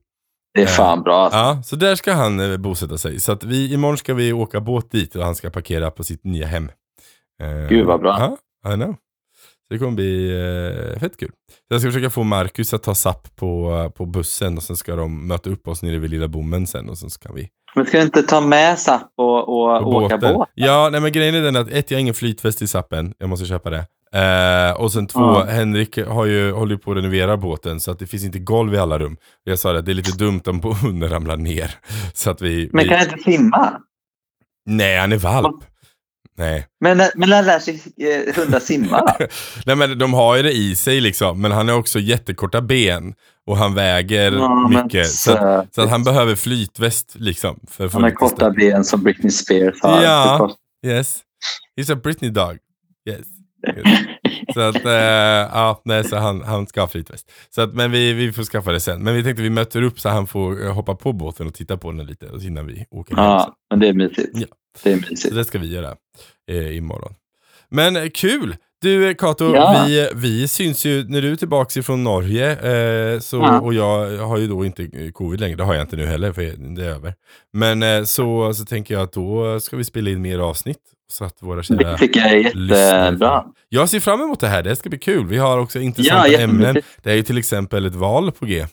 [0.54, 1.24] Det är fan bra.
[1.24, 1.38] Alltså.
[1.38, 3.20] Ja, så där ska han eh, bosätta sig.
[3.20, 6.24] Så att vi, imorgon ska vi åka båt dit och han ska parkera på sitt
[6.24, 6.70] nya hem.
[7.42, 8.36] Eh, Gud, vad bra.
[8.64, 8.96] Ja, I know.
[9.68, 10.30] Så det kommer bli
[10.94, 11.30] eh, fett kul.
[11.68, 14.96] Så jag ska försöka få Marcus att ta SAP på, på bussen och sen ska
[14.96, 17.98] de möta upp oss nere vid Lilla Bommen sen och sen ska vi Men ska
[17.98, 20.48] du inte ta med SAP och, och på åka båt?
[20.54, 23.14] Ja, nej men grejen är den att ett, jag har ingen flytväst i SAPen.
[23.18, 23.86] Jag måste köpa det.
[24.12, 25.44] Eh, och sen två, Ja.
[25.44, 28.78] Henrik har ju, håller på att renovera båten så att det finns inte golv i
[28.78, 29.16] alla rum.
[29.44, 31.70] Jag sa det, det är lite dumt om hunden ramlar ner.
[32.12, 32.70] Så att vi...
[32.72, 33.80] Men vi kan jag inte simma?
[34.66, 35.64] Nej, han är valp.
[36.38, 36.66] Nej.
[36.80, 39.14] Men, men när lär sig eh, hundar simma?
[39.66, 43.14] Nej men de har ju det i sig liksom, men han har också jättekorta ben.
[43.46, 45.08] Och han väger Ja, mycket.
[45.10, 47.60] Så, att, så att han behöver flytväst liksom.
[47.70, 48.54] För Han har korta stöd.
[48.54, 50.02] ben som Britney Spears har.
[50.02, 50.50] Ja.
[50.86, 51.18] Yes.
[51.80, 52.58] He's a Britney dog.
[53.08, 53.18] Yes.
[53.76, 53.98] yes.
[54.56, 57.30] Så att, eh, ja, nej, så han, han ska ha flytväst.
[57.50, 59.02] Så att, men vi, vi får skaffa det sen.
[59.02, 61.76] Men vi tänkte vi möter upp så han får eh, hoppa på båten och titta
[61.76, 63.24] på den lite innan vi åker hem.
[63.24, 63.34] sen.
[63.34, 64.30] Ja, men det är mysigt.
[64.34, 64.46] Ja.
[64.82, 65.34] Det är Så mysigt.
[65.34, 65.94] det ska vi göra
[66.50, 67.14] eh, imorgon.
[67.68, 68.56] Men eh, kul!
[68.82, 69.84] Du Kato, ja.
[69.86, 72.52] vi, vi syns ju när du är tillbaka ifrån Norge.
[72.52, 73.60] Eh, så, ja.
[73.60, 76.42] Och jag har ju då inte covid längre, det har jag inte nu heller för
[76.76, 77.14] det är över.
[77.52, 80.78] Men eh, så, så tänker jag att då ska vi spela in mer avsnitt.
[81.12, 83.44] Så att våra kära Det tycker jag är jättebra.
[83.68, 85.26] Jag ser fram emot det här, det ska bli kul.
[85.26, 86.76] Vi har också intressanta ja, ämnen.
[87.02, 88.66] Det är ju till exempel ett val på G.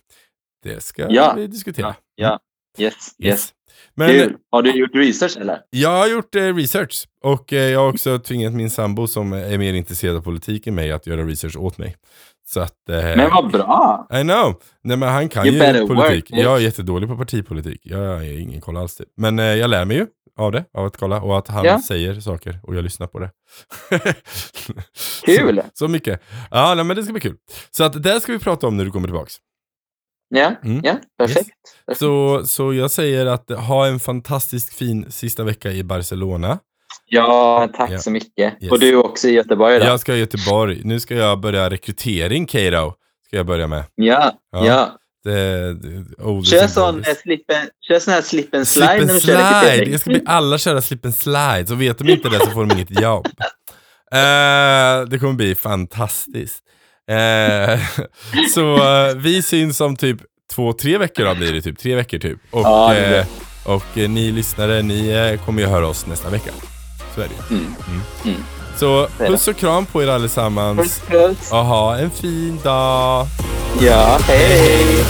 [0.63, 1.33] Det ska ja.
[1.37, 1.95] vi diskutera.
[2.15, 2.39] Ja,
[2.77, 3.15] yes, yes.
[3.19, 3.53] yes.
[3.95, 4.35] Men.
[4.51, 5.59] Har du gjort research eller?
[5.69, 7.07] Jag har gjort eh, research.
[7.23, 10.75] Och eh, jag har också tvingat min sambo som är mer intresserad av politik än
[10.75, 11.95] mig att göra research åt mig.
[12.45, 14.07] Så att, eh, men vad bra!
[14.13, 14.61] I know!
[14.81, 16.25] Nej, men han kan you ju politik.
[16.29, 17.81] Jag är jättedålig på partipolitik.
[17.83, 18.95] Jag har ingen koll alls.
[18.95, 19.07] Typ.
[19.17, 21.21] Men eh, jag lär mig ju av det, av att kolla.
[21.21, 21.81] Och att han ja.
[21.81, 23.31] säger saker och jag lyssnar på det.
[25.25, 25.55] kul!
[25.55, 26.21] Så, så, mycket.
[26.51, 27.37] Ja, nej, men det ska bli kul.
[27.71, 29.37] Så att det ska vi prata om när du kommer tillbaks.
[30.29, 30.81] Ja, mm.
[30.83, 31.49] ja perfekt.
[31.89, 31.99] Yes.
[31.99, 36.59] Så, så jag säger att ha en fantastiskt fin sista vecka i Barcelona.
[37.05, 37.99] Ja, tack ja.
[37.99, 38.63] så mycket.
[38.63, 38.71] Yes.
[38.71, 39.85] Och du också i Göteborg då?
[39.85, 40.81] Jag ska i Göteborg.
[40.83, 42.93] Nu ska jag börja rekrytering, Kato.
[43.27, 43.83] Ska jag börja med.
[43.95, 44.65] Ja, ja.
[44.65, 44.97] ja.
[45.23, 49.13] Det, det, kör, sån, slip and, kör sån här slip and slide slip and när
[49.13, 49.37] du slide.
[49.37, 49.91] kör rekrytering.
[49.91, 51.65] Jag ska bli alla köra slip and slide.
[51.67, 53.25] Så vet de inte det så får de inget jobb.
[53.27, 53.31] Uh,
[55.09, 56.63] det kommer bli fantastiskt.
[57.11, 57.79] Eh,
[58.53, 60.17] så uh, vi syns om typ
[60.55, 61.79] två, tre veckor då blir det typ.
[61.79, 62.39] Tre veckor typ.
[62.51, 63.25] Och, ja,
[63.65, 66.51] och ni lyssnare, ni kommer ju höra oss nästa vecka.
[67.15, 67.75] Så är det mm.
[67.87, 68.01] Mm.
[68.25, 68.43] Mm.
[68.77, 70.79] Så puss och kram på er allesammans.
[70.79, 71.51] Puss, puss.
[71.51, 73.27] Och ha en fin dag.
[73.81, 75.05] Ja, hej.